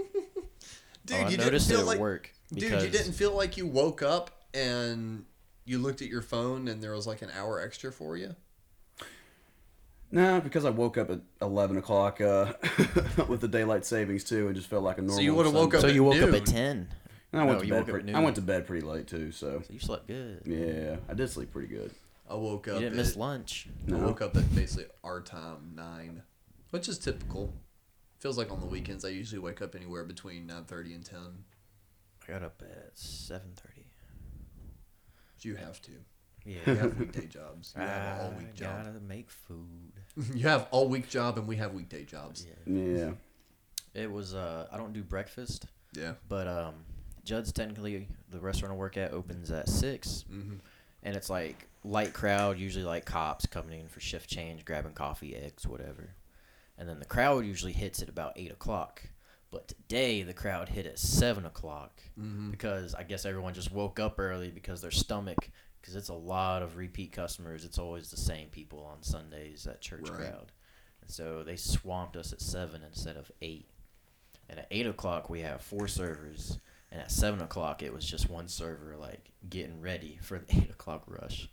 [1.11, 3.57] Oh, I you didn't noticed it feel at like work Dude, you didn't feel like
[3.57, 5.25] you woke up and
[5.65, 8.35] you looked at your phone and there was like an hour extra for you.
[10.11, 12.55] No, because I woke up at eleven o'clock uh,
[13.29, 15.17] with the daylight savings too, and just felt like a normal.
[15.17, 16.89] So you would've woke up so at you woke up at ten.
[17.33, 17.79] And I went No, to you bed.
[17.81, 20.43] woke Pretty, I went to bed pretty late too, so So you slept good.
[20.47, 21.91] yeah, I did sleep pretty good.
[22.31, 22.75] I woke up.
[22.75, 23.69] You didn't at, miss lunch.
[23.91, 26.23] I woke up at basically our time nine,
[26.71, 27.53] which is typical.
[28.19, 31.45] Feels like on the weekends I usually wake up anywhere between nine thirty and ten.
[32.27, 33.87] I got up at seven thirty.
[35.43, 35.93] You have to.
[36.45, 36.59] Yeah.
[36.67, 37.75] You have weekday jobs.
[37.77, 38.85] You have an all I week job.
[38.85, 39.93] gotta make food.
[40.35, 42.45] You have all week job, and we have weekday jobs.
[42.67, 43.13] Yeah,
[43.95, 44.35] It was.
[44.35, 46.15] Uh, I don't do breakfast, Yeah.
[46.29, 46.75] but um,
[47.29, 50.55] Judd's technically the restaurant I work at opens at 6 Mm-hmm.
[51.03, 55.37] and it's like light crowd, usually like cops coming in for shift change, grabbing coffee,
[55.37, 56.11] eggs, whatever,
[56.79, 59.03] and then the crowd usually hits at about eight o'clock.
[59.51, 62.51] But today the crowd hit at seven o'clock Mm-hmm.
[62.51, 65.51] because I guess everyone just woke up early because their stomach,
[65.81, 67.65] because it's a lot of repeat customers.
[67.65, 70.19] It's always the same people on Sundays at church Right.
[70.19, 70.51] crowd,
[71.03, 73.69] and so they swamped us at seven instead of eight.
[74.51, 76.59] And at eight o'clock we have four servers,
[76.91, 80.71] and at seven o'clock it was just one server, like getting ready for the eight
[80.71, 81.49] o'clock rush,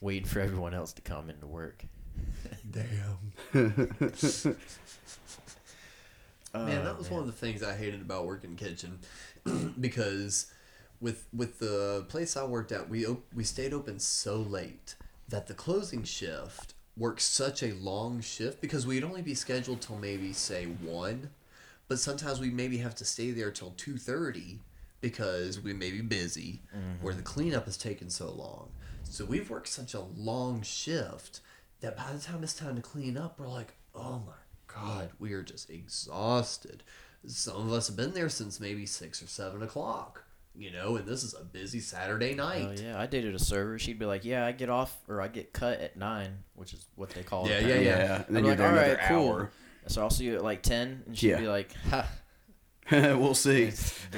[0.00, 1.84] waiting for everyone else to come into work.
[2.70, 3.34] Damn.
[6.54, 8.98] Man, that oh, was one of the things I hated about working kitchen,
[9.80, 10.46] because
[11.00, 14.94] with with the place I worked at, we op- we stayed open so late
[15.28, 19.96] that the closing shift worked such a long shift because we'd only be scheduled till
[19.96, 21.30] maybe say one,
[21.86, 24.60] but sometimes we maybe have to stay there till two thirty
[25.00, 27.04] because we may be busy mm-hmm.
[27.06, 28.70] or the cleanup has taken so long.
[29.04, 31.40] So we've worked such a long shift
[31.80, 34.32] that by the time it's time to clean up, we're like, oh my
[34.66, 36.82] god, we are just exhausted.
[37.26, 40.24] Some of us have been there since maybe six or seven o'clock.
[40.58, 42.66] you know, and this is a busy Saturday oh, night.
[42.68, 43.78] Oh yeah, I dated a server.
[43.78, 46.84] She'd be like, "Yeah, I get off or I get cut at nine, which is
[46.96, 47.80] what they call it." Yeah, yeah, yeah.
[47.80, 49.50] Yeah, and I'd then you're like, there "All another cool." hour.
[49.86, 51.40] So I'll see you at like ten, and she'd Yeah.
[51.40, 52.08] be like, "Ha."
[53.18, 53.70] we'll see.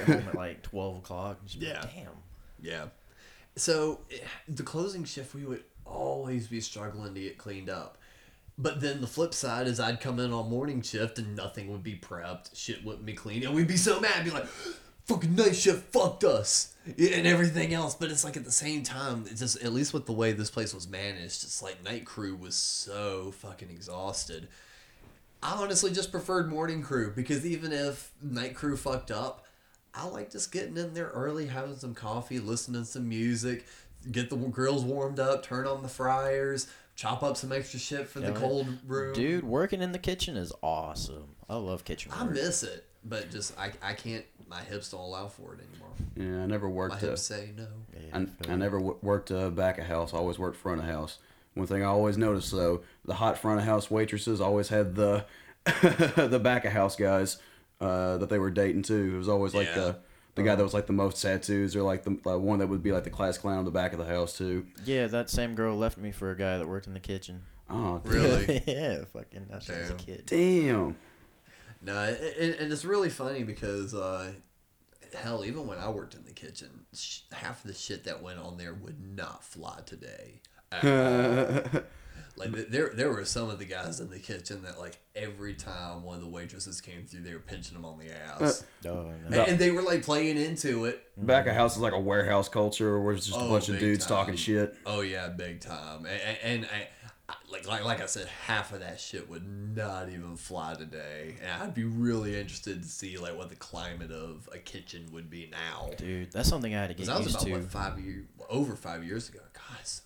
[0.07, 1.39] Home at like twelve o'clock.
[1.41, 1.81] and she'd be Yeah.
[1.81, 2.07] like, Damn.
[2.61, 2.85] Yeah.
[3.57, 4.19] So eh,
[4.49, 7.99] the closing shift, we would always be struggling to get cleaned up.
[8.57, 11.83] But then the flip side is I'd come in on morning shift and nothing would
[11.83, 14.47] be prepped, shit wouldn't be clean, and we'd be so mad, be like,
[15.07, 17.95] "Fucking night shift fucked us," and everything else.
[17.95, 20.51] But it's like at the same time, it's just at least with the way this
[20.51, 24.49] place was managed, it's like night crew was so fucking exhausted.
[25.43, 29.47] I honestly just preferred morning crew because even if night crew fucked up,
[29.95, 33.67] I like just getting in there early, having some coffee, listening to some music,
[34.13, 38.21] get the grills warmed up, turn on the fryers, chop up some extra shit for
[38.21, 38.41] the Yeah, man.
[38.41, 39.15] cold room.
[39.15, 41.35] Dude, working in the kitchen is awesome.
[41.49, 44.25] I love kitchen I miss it, but just I, I can't.
[44.49, 45.91] My hips don't allow for it anymore.
[46.37, 47.01] Yeah, I never My worked.
[47.01, 47.67] hips A, say no.
[47.95, 50.13] Yeah, I, I never w- worked uh, back of house.
[50.13, 51.19] I always worked front of house.
[51.55, 55.25] One thing I always noticed though, the hot front of house waitresses always had the
[55.65, 57.39] the back of house guys
[57.81, 59.13] uh, that they were dating too.
[59.15, 59.75] It was always like Yeah.
[59.75, 59.97] the
[60.37, 62.83] the guy that was like the most tattoos, or like the like one that would
[62.83, 64.65] be like the class clown on the back of the house too.
[64.85, 67.43] Yeah, that same girl left me for a guy that worked in the kitchen.
[67.69, 68.63] Oh, Really?
[68.67, 69.47] yeah, fucking.
[69.51, 69.97] That shit a Damn.
[69.99, 70.23] kid.
[70.27, 70.97] damn.
[71.83, 71.95] No,
[72.39, 74.33] and, and it's really funny because uh,
[75.15, 78.39] hell, even when I worked in the kitchen, sh- half of the shit that went
[78.39, 80.41] on there would not fly today.
[80.73, 80.85] At
[81.75, 81.83] all.
[82.37, 86.03] like there, there were some of the guys in the kitchen that like every time
[86.05, 89.07] one of the waitresses came through, they were pinching them on the ass, uh, Oh,
[89.09, 89.43] and, no.
[89.45, 91.03] and they were like playing into it.
[91.17, 93.79] Back of house is like a warehouse culture where it's just a Oh, bunch of
[93.79, 94.17] dudes time.
[94.17, 94.77] talking shit.
[94.87, 96.07] Oh yeah, big time.
[96.07, 96.89] And, and, I,
[97.29, 99.47] I, like like like I said, half of that shit would
[99.77, 101.37] not even fly today.
[101.43, 105.29] And I'd be really interested to see like what the climate of a kitchen would
[105.31, 105.91] be now.
[105.97, 107.61] Dude, that's something I had to get Because that was used about to.
[107.63, 110.03] what five years over five years ago, guys.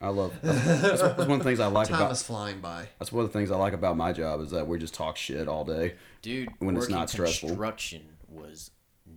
[0.00, 0.32] I love.
[0.42, 2.12] That's, that's one of the things I like Time about.
[2.12, 2.88] is flying by.
[2.98, 5.16] That's one of the things I like about my job is that we just talk
[5.16, 5.94] shit all day.
[6.22, 7.50] Dude, when it's not stressful.
[7.50, 8.70] construction was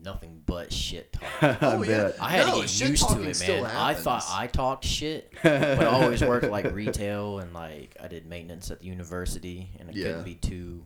[0.04, 1.24] nothing but shit talk.
[1.42, 1.88] Oh, I Oh, yeah.
[2.04, 2.16] bet.
[2.22, 3.66] I had No, to get used to it, man.
[3.66, 4.26] I thought.
[4.30, 8.80] I talked shit, but I always worked like retail and like I did maintenance at
[8.82, 10.08] the university, and it Yeah.
[10.08, 10.86] couldn't be too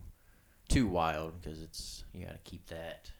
[0.68, 3.10] too wild because it's you got to keep that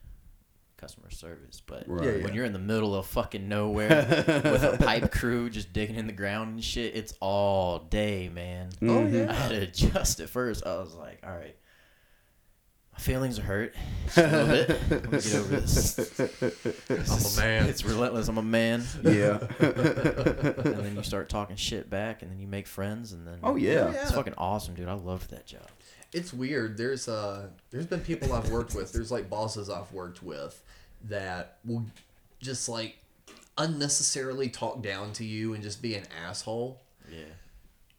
[0.80, 1.62] customer service.
[1.64, 2.16] But Right.
[2.16, 3.88] Yeah, when you're in the middle of fucking nowhere
[4.26, 8.70] with a pipe crew just digging in the ground and shit, it's all day, man.
[8.70, 8.90] Mm-hmm.
[8.90, 9.30] Oh yeah.
[9.30, 10.66] I had to adjust at first.
[10.66, 11.56] I was like, all right.
[12.92, 13.74] My feelings are hurt
[14.06, 14.68] just a little bit.
[14.90, 16.20] Let me get over this.
[16.90, 17.66] I'm a man.
[17.66, 18.28] It's relentless.
[18.28, 18.82] I'm a man.
[19.02, 19.38] Yeah.
[19.60, 23.56] And then you start talking shit back, and then you make friends, and then oh
[23.56, 23.90] yeah.
[23.90, 24.88] it's fucking awesome, dude.
[24.88, 25.66] I loved that job.
[26.12, 26.76] It's weird.
[26.76, 28.92] There's uh there's been people I've worked with.
[28.92, 30.60] There's like bosses I've worked with
[31.08, 31.84] that will
[32.40, 32.96] just like
[33.58, 36.80] unnecessarily talk down to you and just be an asshole.
[37.10, 37.24] Yeah.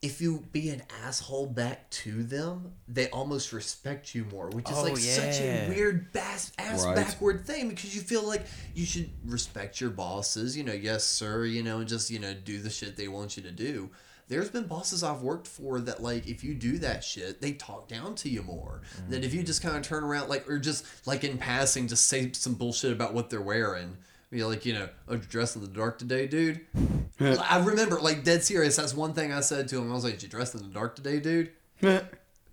[0.02, 4.76] If you be an asshole back to them, they almost respect you more, which is
[4.76, 6.96] Oh, like such a weird bass, ass Right.
[6.96, 8.42] backward thing because you feel like
[8.74, 12.34] you should respect your bosses, you know, yes sir, you know, and just you know
[12.34, 13.92] do the shit they want you to do.
[14.32, 17.90] There's been bosses I've worked for that like if you do that shit, they talk
[17.90, 18.80] down to you more.
[19.10, 22.06] That if you just kind of turn around like or just like in passing, just
[22.06, 23.98] say some bullshit about what they're wearing.
[24.30, 26.62] Be like, you know, oh, you dressed in the dark today, dude.
[27.20, 28.78] I remember, like, dead serious.
[28.78, 29.92] That's one thing I said to him.
[29.92, 31.52] I was like, "Did you dress in the dark today, dude?"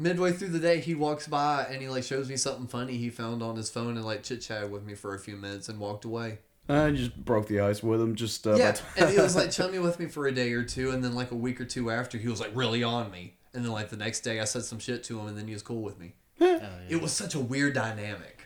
[0.00, 3.08] Midway through the day, he walks by and he like shows me something funny he
[3.10, 5.78] found on his phone and like chit chatted with me for a few minutes and
[5.78, 6.38] walked away.
[6.68, 8.14] I just broke the ice with him.
[8.14, 10.90] Just uh, Yeah, and he was like chummy with me for a day or two,
[10.90, 13.34] and then like a week or two after, he was like really on me.
[13.54, 15.54] And then like the next day, I said some shit to him, and then he
[15.54, 16.12] was cool with me.
[16.38, 16.68] Hell yeah.
[16.88, 18.42] It was such a weird dynamic.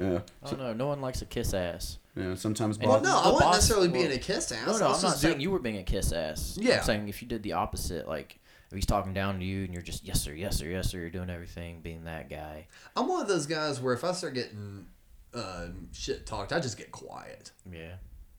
[0.00, 0.20] yeah.
[0.44, 0.72] I don't know.
[0.72, 1.98] No one likes a kiss ass.
[2.16, 2.34] Yeah.
[2.34, 2.78] Sometimes.
[2.78, 4.66] And Well, no, I wasn't boss- necessarily being a kiss ass.
[4.66, 6.58] No, no, I'm not saying doing- you were being a kiss ass.
[6.60, 6.78] Yeah.
[6.78, 8.38] I'm saying if you did the opposite, like
[8.70, 10.98] if he's talking down to you and you're just yes sir, yes sir, yes sir,
[10.98, 12.66] you're doing everything, being that guy.
[12.96, 14.86] I'm one of those guys where if I start getting
[15.34, 17.50] uh, shit talked, I just get quiet.
[17.70, 17.94] Yeah.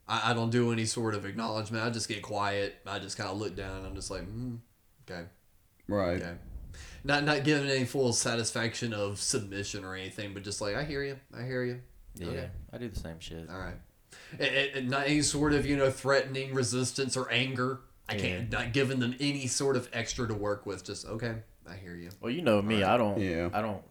[0.08, 1.84] I, I don't do any sort of acknowledgement.
[1.84, 2.76] I just get quiet.
[2.86, 3.84] I just kind of look down.
[3.84, 4.58] I'm just like, mm,
[5.08, 5.24] okay,
[5.88, 6.20] right.
[6.20, 6.34] okay.
[7.04, 11.02] Not not giving any full satisfaction of submission or anything, but just like I hear
[11.04, 11.80] you, I hear you.
[12.16, 12.26] Yeah.
[12.28, 12.50] Okay.
[12.72, 13.48] I do the same shit.
[13.50, 13.76] All right.
[14.32, 17.80] And, and- and not any sort of you know threatening resistance or anger.
[18.08, 20.82] I can't not giving them any sort of extra to work with.
[20.84, 21.34] Just okay,
[21.70, 22.08] I hear you.
[22.20, 22.82] Well, you know me.
[22.82, 23.20] I don't.
[23.20, 23.50] Yeah.
[23.52, 23.82] I don't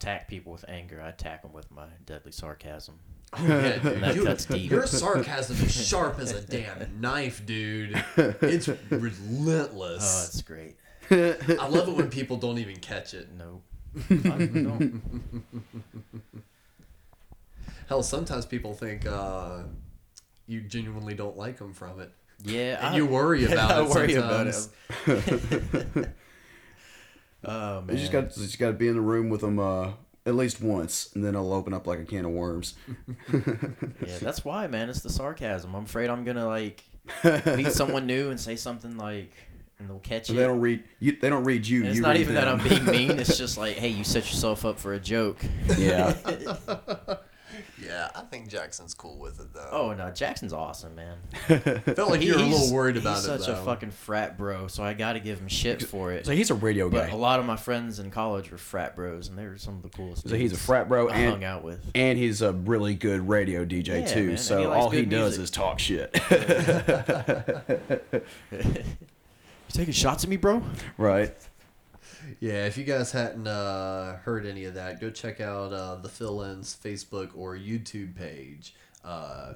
[0.00, 1.00] attack people with anger.
[1.04, 2.98] I attack them with my deadly sarcasm.
[3.34, 4.70] Oh, Yeah, dude, that you- cuts deep.
[4.70, 8.02] Your sarcasm is sharp as a damn knife, dude.
[8.16, 10.02] It's relentless.
[10.02, 10.76] Oh, it's great.
[11.10, 13.28] I love it when people don't even catch it.
[13.36, 13.60] No.
[14.10, 14.90] I.
[17.88, 19.62] Hell, sometimes people think uh,
[20.46, 22.10] you genuinely don't like them from it.
[22.42, 26.06] Yeah, And I- you worry about I it worry about sometimes.
[27.44, 27.96] Oh man.
[27.96, 29.92] You just got you just got to be in the room with them uh,
[30.26, 32.74] at least once, and then it'll open up like a can of worms.
[33.32, 34.88] Yeah, that's why, man.
[34.90, 35.74] It's the sarcasm.
[35.74, 36.82] I'm afraid I'm gonna like
[37.56, 39.32] meet someone new and say something like,
[39.78, 40.36] and they'll catch So it.
[40.36, 41.16] they don't read you.
[41.20, 41.80] They don't read you.
[41.80, 42.48] And it's you not even that.
[42.48, 43.18] I'm being mean.
[43.18, 45.38] It's just like, hey, you set yourself up for a joke.
[45.78, 46.14] Yeah.
[47.90, 49.68] Yeah, I think Jackson's cool with it though.
[49.72, 51.18] Oh no, Jackson's awesome, man.
[51.96, 53.30] Felt like you were a he's- little worried about it.
[53.30, 53.42] he's it.
[53.42, 56.26] such a fucking frat bro, so I got to give him shit for it.
[56.26, 57.12] So he's a radio But guy.
[57.12, 59.82] a lot of my friends in college were frat bros, and they were some of
[59.82, 60.28] the coolest.
[60.28, 61.80] So he's a dudes frat bro I and hung out with.
[61.94, 64.20] and he's a really good radio DJ Yeah, too.
[64.20, 65.42] man, and so he likes all he good does music.
[65.44, 66.20] is talk shit.
[68.52, 70.62] You taking shots at me, bro?
[70.98, 71.32] right.
[72.38, 76.08] Yeah, if you guys hadn't uh, heard any of that, go check out uh, the
[76.08, 78.74] Fill In's Facebook or YouTube page.
[79.04, 79.54] Uh,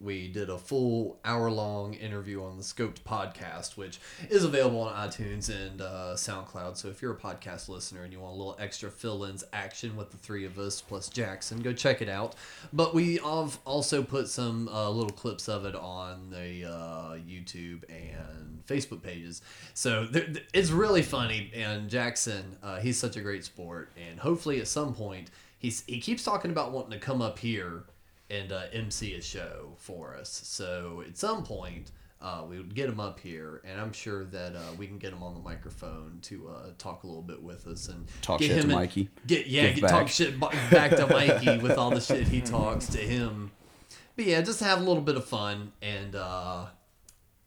[0.00, 5.08] we did a full hour long interview on the Scoped podcast, which is available on
[5.08, 6.76] iTunes and uh, SoundCloud.
[6.76, 9.96] So if you're a podcast listener and you want a little extra fill ins action
[9.96, 12.34] with the three of us plus Jackson, go check it out.
[12.72, 17.82] But we have also put some uh, little clips of it on the uh, YouTube
[17.90, 19.42] and Facebook pages.
[19.74, 21.50] So there, it's really funny.
[21.54, 23.92] And Jackson, uh, he's such a great sport.
[24.08, 27.84] And hopefully at some point, he's he keeps talking about wanting to come up here
[28.30, 30.40] and uh, MC a show for us.
[30.44, 31.90] So at some point,
[32.22, 35.12] uh, we would get him up here, and I'm sure that uh, we can get
[35.12, 38.48] him on the microphone to uh, talk a little bit with us and Talk get
[38.48, 39.08] shit to in- Mikey.
[39.26, 42.98] Get yeah, get, talk shit back to Mikey with all the shit he talks to
[42.98, 43.50] him.
[44.16, 46.66] But yeah, just have a little bit of fun and uh,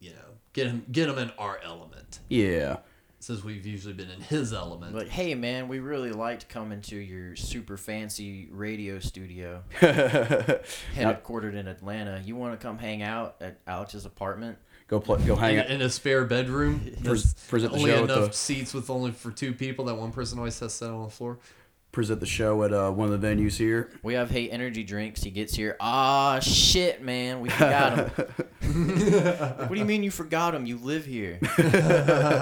[0.00, 0.16] you know
[0.54, 2.78] get him get him in our element Yeah.
[3.24, 4.94] Since we've usually been in his element.
[4.94, 11.66] Like, hey man, we really liked coming to your super fancy radio studio, headquartered in
[11.66, 12.22] Atlanta.
[12.24, 14.58] You want to come hang out at Alex's apartment?
[14.88, 15.24] Go play.
[15.24, 15.70] Go hang in, out.
[15.70, 16.90] in a spare bedroom.
[17.02, 19.86] Pres- present the only show enough the- seats with only for two people.
[19.86, 21.38] That one person always has to sit on the floor.
[21.94, 23.88] Present the show at uh, one of the venues here.
[24.02, 25.22] We have hate energy drinks.
[25.22, 25.76] He gets here.
[25.78, 28.08] Ah shit, man, we forgot him.
[29.58, 30.66] what do you mean you forgot him?
[30.66, 31.38] You live here.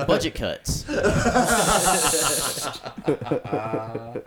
[0.09, 0.87] Budget cuts.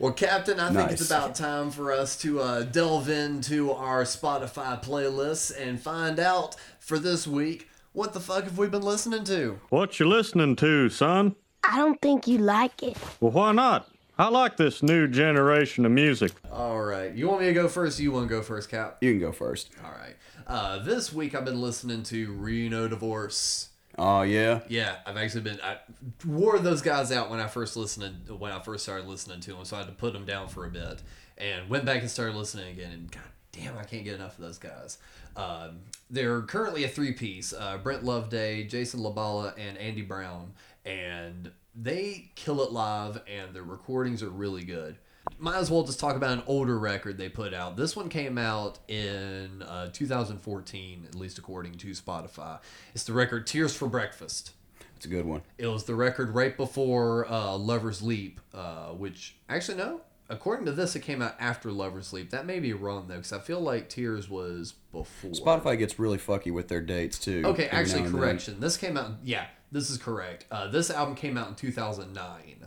[0.00, 1.10] Well, Captain, I think it's Nice.
[1.10, 6.98] about time for us to uh, delve into our Spotify playlists and find out for
[6.98, 9.60] this week what the fuck have we been listening to.
[9.68, 11.36] What you listening to, son?
[11.62, 12.96] I don't think you like it.
[13.20, 13.88] Well, why not?
[14.18, 16.32] I like this new generation of music.
[16.50, 18.00] All right, you want me to go first?
[18.00, 18.96] You want to go first, Cap?
[19.02, 19.70] You can go first.
[19.84, 20.16] All right.
[20.46, 23.68] Uh, this week I've been listening to Reno Divorce.
[23.98, 24.60] Oh yeah.
[24.68, 25.58] Yeah, I've actually been.
[25.62, 25.78] I
[26.24, 28.30] wore those guys out when I first listened.
[28.38, 30.64] When I first started listening to them, so I had to put them down for
[30.64, 31.02] a bit,
[31.36, 32.92] and went back and started listening again.
[32.92, 34.96] And god damn, I can't get enough of those guys.
[35.36, 40.54] Um, they're currently a three piece: uh, Brent Loveday, Jason Labala, and Andy Brown,
[40.86, 44.96] and they kill it live, and their recordings are really good.
[45.38, 47.76] Might as well just talk about an older record they put out.
[47.76, 52.60] This one came out in uh, 2014, at least according to Spotify.
[52.94, 54.52] It's the record Tears for Breakfast.
[54.96, 55.42] It's a good one.
[55.58, 60.00] It was the record right before uh, Lover's Leap, uh, which actually no.
[60.28, 62.30] According to this, it came out after Lover's Leap.
[62.30, 65.32] That may be wrong though, because I feel like Tears was before.
[65.32, 67.42] Spotify gets really fucky with their dates too.
[67.44, 68.20] Okay, actually, now and then.
[68.22, 68.60] correction.
[68.60, 69.12] This came out.
[69.22, 70.46] Yeah, this is correct.
[70.50, 72.66] Uh, this album came out in 2009.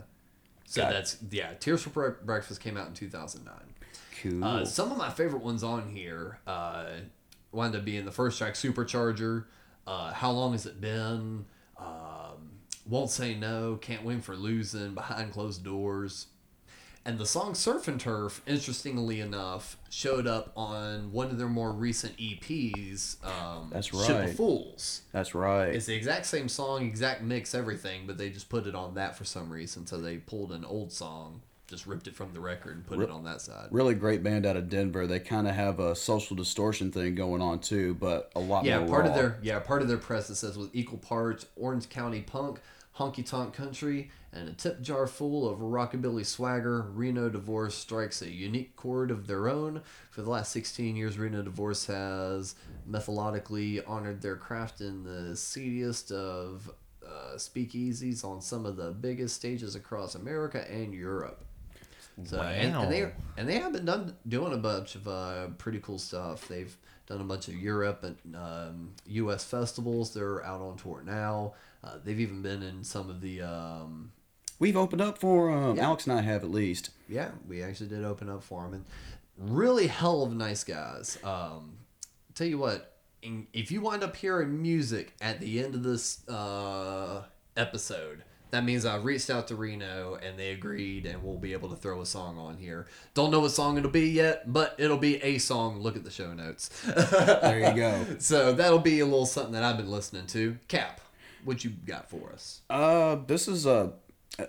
[0.66, 0.94] So Got it.
[0.94, 1.54] that's yeah.
[1.54, 3.54] Tears for Bre- Breakfast came out in 2009.
[4.22, 4.44] Cool.
[4.44, 6.86] Uh, some of my favorite ones on here uh,
[7.52, 9.46] wound up being the first track, Supercharger.
[9.86, 11.46] Uh, How long has it been?
[11.78, 12.50] Um,
[12.86, 13.76] Won't say no.
[13.80, 14.94] Can't win for losing.
[14.94, 16.26] Behind closed doors.
[17.04, 21.72] And the song Surf and Turf, interestingly enough, showed up on one of their more
[21.72, 23.16] recent EPs.
[23.24, 24.28] Um, That's Ship right.
[24.28, 25.02] of Fools.
[25.10, 25.68] That's right.
[25.74, 29.16] It's the exact same song, exact mix, everything, but they just put it on that
[29.16, 29.86] for some reason.
[29.86, 33.06] So they pulled an old song, just ripped it from the record and put Re-
[33.06, 33.68] it on that side.
[33.70, 35.06] really great band out of Denver.
[35.06, 38.80] They kind of have a social distortion thing going on too, but a lot yeah,
[38.80, 39.10] more part raw.
[39.10, 42.60] of their yeah part of their press it says with equal parts Orange County punk,
[43.00, 46.82] honky tonk country, and a tip jar full of rockabilly swagger.
[46.82, 49.80] Reno Divorce strikes a unique chord of their own.
[50.10, 52.54] For the last 16 years, Reno Divorce has
[52.86, 56.70] methodically honored their craft in the seediest of
[57.04, 61.44] uh, speakeasies on some of the biggest stages across America and Europe.
[62.24, 65.78] So and, and they and they have been done doing a bunch of uh, pretty
[65.80, 66.48] cool stuff.
[66.48, 66.76] They've
[67.06, 69.44] done a bunch of Europe and um, U.S.
[69.44, 70.14] festivals.
[70.14, 71.54] They're out on tour now.
[71.82, 73.42] Uh, they've even been in some of the.
[73.42, 74.12] Um,
[74.58, 75.84] We've opened up for um, Yeah.
[75.86, 76.90] Alex and I have at least.
[77.08, 78.84] yeah, we actually did open up for them, and
[79.56, 81.16] really hell of nice guys.
[81.24, 81.78] Um,
[82.34, 87.22] tell you what, if you wind up hearing music at the end of this uh,
[87.56, 91.68] episode, that means I reached out to Reno and they agreed, and we'll be able
[91.70, 92.86] to throw a song on here.
[93.14, 95.80] Don't know what song it'll be yet, but it'll be a song.
[95.80, 96.70] Look at the show notes.
[97.40, 98.06] There you go.
[98.18, 100.56] so that'll be a little something that I've been listening to.
[100.68, 101.00] Cap,
[101.44, 102.60] what you got for us?
[102.70, 103.92] Uh, this is a,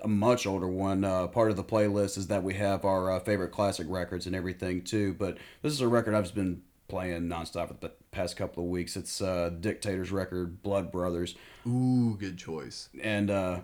[0.04, 1.04] a much older one.
[1.04, 4.36] Uh, part of the playlist is that we have our uh, favorite classic records and
[4.36, 5.14] everything too.
[5.18, 8.70] But this is a record I've just been playing nonstop for the past couple of
[8.70, 8.98] weeks.
[8.98, 12.90] It's uh, Dictator's record, Blood Brothers, Ooh, good choice.
[13.02, 13.60] and uh,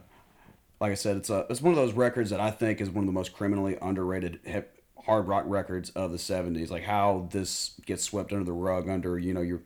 [0.79, 3.03] like I said, it's a it's one of those records that I think is one
[3.03, 6.69] of the most criminally underrated hip hard rock records of the '70s.
[6.69, 9.61] Like how this gets swept under the rug under you know your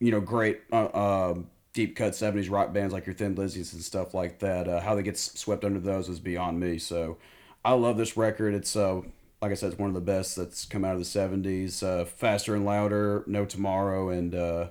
[0.00, 1.34] you know great uh, uh,
[1.72, 4.68] deep cut '70s rock bands like your Thin Lizzy's and stuff like that.
[4.68, 6.78] Uh, how they get swept under those is beyond me.
[6.78, 7.18] So
[7.64, 8.54] I love this record.
[8.54, 9.02] It's uh
[9.44, 11.82] like I said, it's one of the best that's come out of the '70s.
[11.82, 14.68] Uh, Faster and Louder, No Tomorrow, and uh,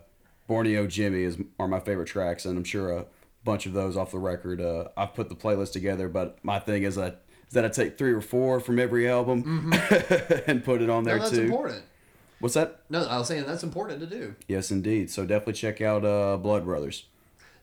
[0.48, 3.06] Borneo Jimmy is are my favorite tracks, and I'm sure a
[3.44, 4.62] bunch of those off the record.
[4.62, 7.98] Uh, I've put the playlist together, but my thing is that is that I take
[7.98, 9.74] three or four from every album
[10.48, 11.44] and put it on there no, that's too.
[11.44, 11.84] important.
[12.40, 12.82] What's that?
[12.90, 14.36] No, I was saying that's important to do.
[14.48, 15.10] Yes, indeed.
[15.10, 17.06] So definitely check out uh, Blood Brothers.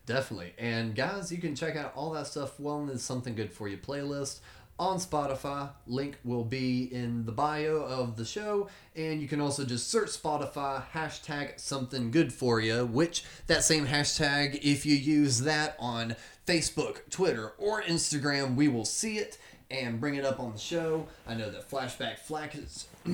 [0.06, 0.54] Definitely.
[0.58, 3.76] And guys, you can check out all that stuff well in Something Good For You
[3.76, 4.40] playlist
[4.80, 5.68] on Spotify.
[5.86, 8.68] Link will be in the bio of the show.
[8.96, 13.86] And you can also just search Spotify, hashtag something good for you, which that same
[13.86, 16.16] hashtag, if you use that on
[16.46, 19.38] Facebook, Twitter, or Instagram, we will see it
[19.70, 21.06] and bring it up on the show.
[21.28, 22.86] I know that Flashback Flash is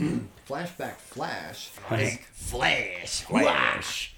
[0.48, 4.14] Flashback Flash is Flash Flash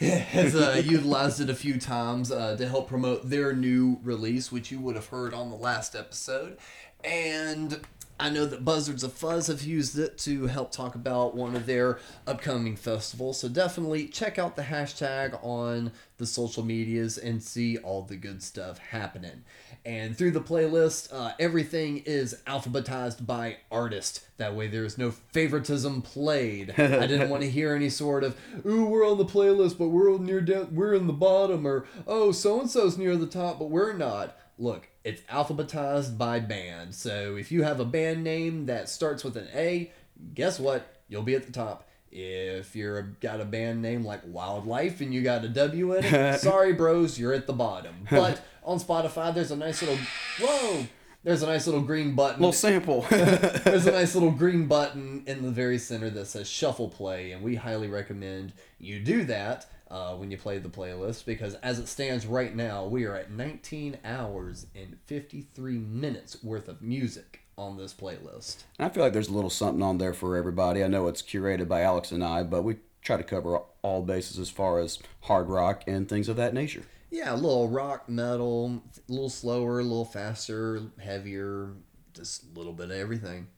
[0.00, 4.70] has uh, utilized it a few times uh, to help promote their new release, which
[4.70, 6.56] you would have heard on the last episode.
[7.04, 7.80] And
[8.20, 11.64] I know that Buzzards of Fuzz have used it to help talk about one of
[11.64, 13.40] their upcoming festivals.
[13.40, 18.42] So definitely check out the hashtag on the social medias and see all the good
[18.42, 19.42] stuff happening.
[19.86, 24.26] And through the playlist, uh, everything is alphabetized by artist.
[24.36, 26.70] That way, there is no favoritism played.
[26.78, 30.18] I didn't want to hear any sort of "Ooh, we're on the playlist, but we're
[30.18, 33.70] near down, we're in the bottom," or "Oh, so and so's near the top, but
[33.70, 36.94] we're not." Look, it's alphabetized by band.
[36.94, 39.90] So if you have a band name that starts with an A,
[40.34, 40.96] guess what?
[41.08, 41.88] You'll be at the top.
[42.12, 46.40] If you're got a band name like Wildlife and you got a W in it,
[46.40, 48.06] sorry bros, you're at the bottom.
[48.10, 49.98] But on Spotify, there's a nice little
[50.40, 50.86] whoa.
[51.22, 52.40] There's a nice little green button.
[52.40, 53.02] Little sample.
[53.10, 57.42] There's a nice little green button in the very center that says shuffle play, and
[57.42, 61.88] we highly recommend you do that uh, when you play the playlist because as it
[61.88, 67.76] stands right now, we are at 19 hours and 53 minutes worth of music on
[67.76, 68.64] this playlist.
[68.78, 70.84] And I feel like there's a little something on there for everybody.
[70.84, 74.38] I know it's curated by Alex and I, but we try to cover all bases
[74.38, 76.82] as far as hard rock and things of that nature.
[77.10, 81.70] Yeah, a little rock, metal, a little slower, a little faster, heavier,
[82.14, 83.48] just a little bit of everything.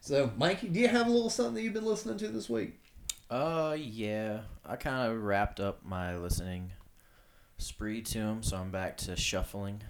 [0.00, 2.80] So, Mikey, do you have a little something that you've been listening to this week?
[3.28, 4.42] Uh, yeah.
[4.64, 6.72] I kind of wrapped up my listening
[7.58, 9.82] spree to him, so I'm back to shuffling.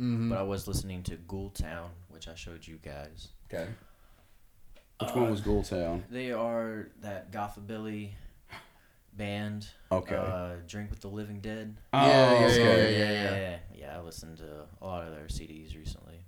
[0.00, 0.30] Mhm.
[0.30, 3.28] But I was listening to Ghoultown, which I showed you guys.
[3.52, 3.68] Okay.
[5.00, 6.02] Which one was Ghoultown?
[6.10, 8.10] They are that gothabilly
[9.12, 9.68] band.
[9.90, 10.14] Okay.
[10.16, 11.76] Uh, Drink with the Living Dead.
[11.92, 13.36] Oh, Yeah, yeah, yeah, yeah, yeah.
[13.36, 13.58] yeah.
[13.74, 16.20] Yeah, I listened to a lot of their CDs recently,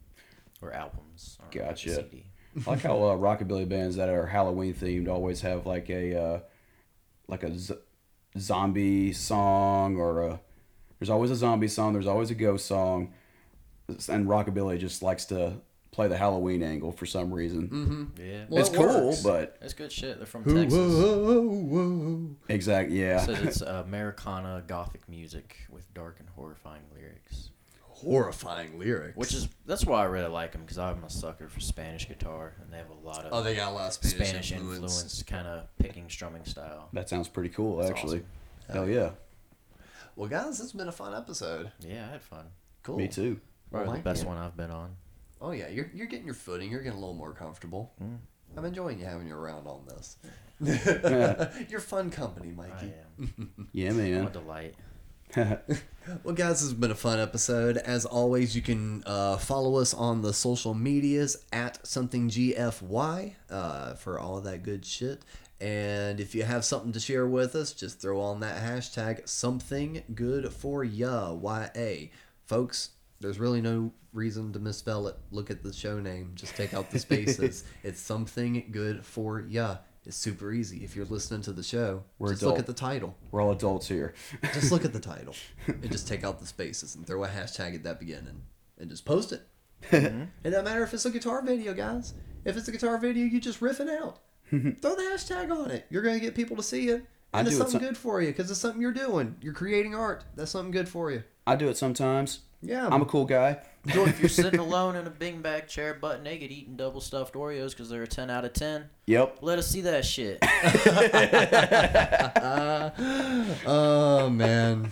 [0.62, 1.38] or albums.
[1.40, 1.94] I don't Gotcha.
[1.96, 2.26] CD.
[2.66, 6.40] I like how uh, rockabilly bands that are Halloween themed always have like a uh,
[7.28, 7.74] like a z-
[8.38, 10.40] zombie song or a
[10.98, 11.94] there's always a zombie song.
[11.94, 13.14] There's always a ghost song,
[13.88, 15.54] and rockabilly just likes to
[15.92, 17.68] play the Halloween angle for some reason.
[17.68, 18.22] Mm-hmm.
[18.22, 18.44] Yeah.
[18.48, 19.22] Well, it's it cool, works.
[19.22, 20.18] but It's good shit.
[20.18, 20.72] They're from Texas.
[20.78, 22.36] whoa, whoa.
[22.48, 23.18] exactly, yeah.
[23.24, 27.50] Says it's Americana gothic music with dark and horrifying lyrics.
[28.02, 29.16] Horrifying lyrics.
[29.16, 32.54] Which is that's why I really like them because I'm a sucker for Spanish guitar
[32.62, 34.76] and they have a lot of Oh, they got a lot of Spanish influence.
[34.82, 36.88] influence kind of picking strumming style.
[36.92, 38.18] that sounds pretty cool, That's actually.
[38.68, 38.74] awesome.
[38.74, 39.10] Hell yeah,
[40.16, 41.72] Well, guys, this has been a fun episode.
[41.80, 42.46] Yeah, I had fun.
[42.82, 42.96] Cool.
[42.98, 43.40] me too.
[43.70, 44.28] Probably Well, the best yeah.
[44.28, 44.96] one I've been on.
[45.40, 46.70] Oh yeah, you're you're getting your footing.
[46.70, 47.92] You're getting a little more comfortable.
[48.02, 48.18] Mm.
[48.56, 50.16] I'm enjoying you having you around on this.
[50.60, 51.50] Yeah.
[51.70, 52.92] you're fun company, I Mikey.
[53.18, 53.68] am.
[53.72, 54.32] Yeah, I'm a man.
[54.32, 54.74] delight.
[56.24, 57.76] Well, guys, this has been a fun episode.
[57.76, 63.94] As always, you can uh, follow us on the social medias at something GFY uh,
[63.94, 65.22] for all that good shit.
[65.60, 70.02] And if you have something to share with us, just throw on that hashtag something
[70.14, 72.08] good for ya, YA.
[72.46, 72.90] Folks,
[73.20, 75.16] There's really no reason to misspell it.
[75.30, 76.32] Look at the show name.
[76.34, 77.64] Just take out the spaces.
[77.82, 79.76] it's something good for ya.
[80.06, 80.82] It's super easy.
[80.82, 82.54] If you're listening to the show, We're just adult.
[82.54, 83.14] look at the title.
[83.30, 84.14] We're all adults here.
[84.54, 85.34] Just look at the title
[85.66, 88.42] and just take out the spaces and throw a hashtag at that beginning
[88.78, 89.42] and just post it.
[89.90, 90.22] Mm-hmm.
[90.44, 92.14] It doesn't matter if it's a guitar video, guys.
[92.44, 94.20] If it's a guitar video, you just riffing out.
[94.50, 95.86] Throw the hashtag on it.
[95.90, 97.04] You're gonna get people to see it,
[97.34, 99.36] I and it's do it something some- good for you because it's something you're doing.
[99.42, 100.24] You're creating art.
[100.34, 101.22] That's something good for you.
[101.46, 102.40] I do it sometimes.
[102.62, 102.86] Yeah.
[102.88, 103.58] I'm a cool guy.
[103.86, 107.70] if you're sitting alone in a bing bag chair, butt naked, eating double stuffed Oreos
[107.70, 109.38] because they're a 10 out of 10, Yep.
[109.40, 110.38] let us see that shit.
[113.66, 114.90] oh man.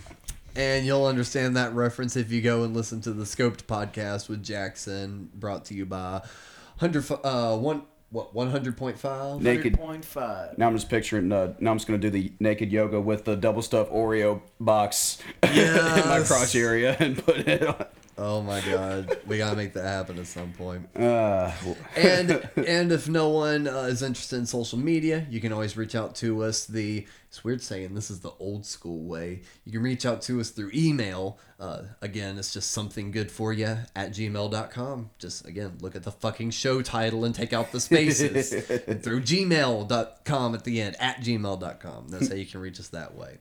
[0.55, 4.43] And you'll understand that reference if you go and listen to the Scoped podcast with
[4.43, 6.21] Jackson, brought to you by
[6.77, 9.41] hundred uh one what one hundred point five.
[9.41, 9.73] Naked.
[9.73, 10.57] 100.5.
[10.57, 11.31] Now I'm just picturing.
[11.31, 15.19] Uh, now I'm just gonna do the naked yoga with the double stuff Oreo box
[15.43, 16.27] in my Yes.
[16.27, 17.85] crotch area and put it on.
[18.21, 20.89] Oh my god, we gotta make that happen at some point.
[20.93, 21.53] Uh,
[21.95, 25.95] and and if no one uh, is interested in social media, you can always reach
[25.95, 26.65] out to us.
[26.65, 29.43] The it's weird saying this is the old school way.
[29.63, 31.39] You can reach out to us through email.
[31.61, 35.11] Uh, again, it's just something good for you at gmail.com.
[35.17, 38.51] Just again, look at the fucking show title and take out the spaces.
[38.87, 42.09] and through gmail.com at the end at gmail.com.
[42.09, 43.37] That's how you can reach us that way.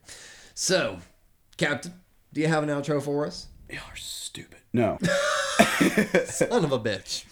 [0.55, 1.01] So,
[1.57, 1.95] Captain,
[2.33, 3.49] do you have an outro for us?
[3.71, 4.59] You are stupid.
[4.73, 4.99] No.
[6.25, 7.25] Son of a bitch.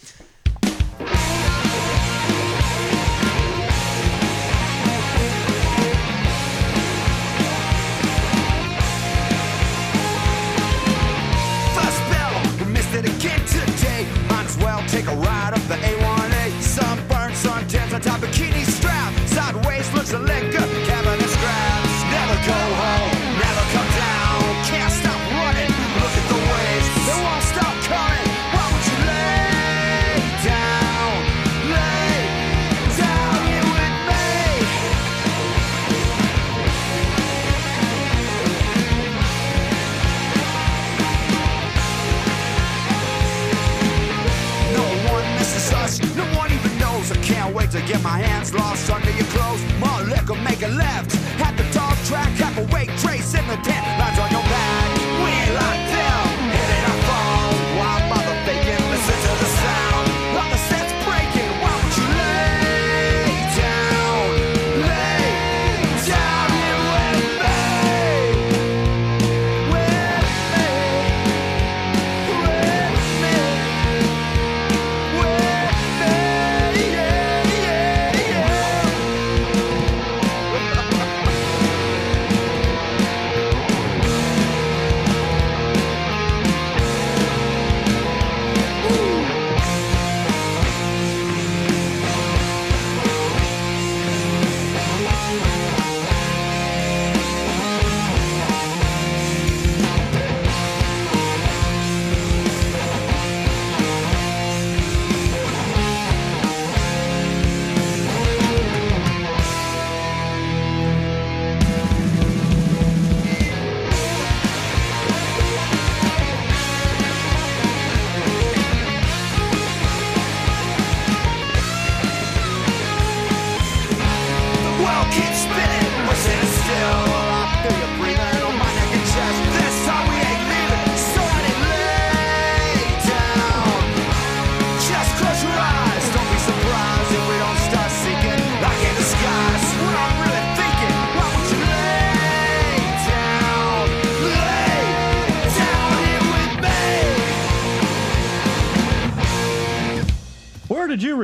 [11.74, 14.06] First bell, we missed it again today.
[14.28, 15.78] Might as well take a ride up the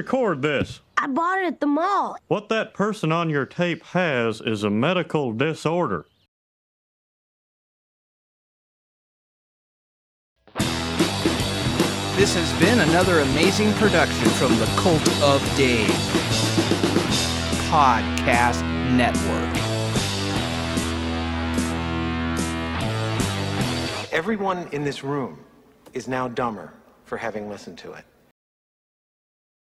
[0.03, 0.81] record this?
[0.99, 2.17] I bought it at the mall.
[2.27, 6.07] What that person on your tape has is a medical disorder.
[12.17, 15.89] This has been another amazing production from the Cult of Dave
[17.71, 18.63] Podcast
[18.97, 19.57] Network.
[24.13, 25.39] Everyone in this room
[25.95, 26.73] is now dumber
[27.05, 28.05] for having listened to it.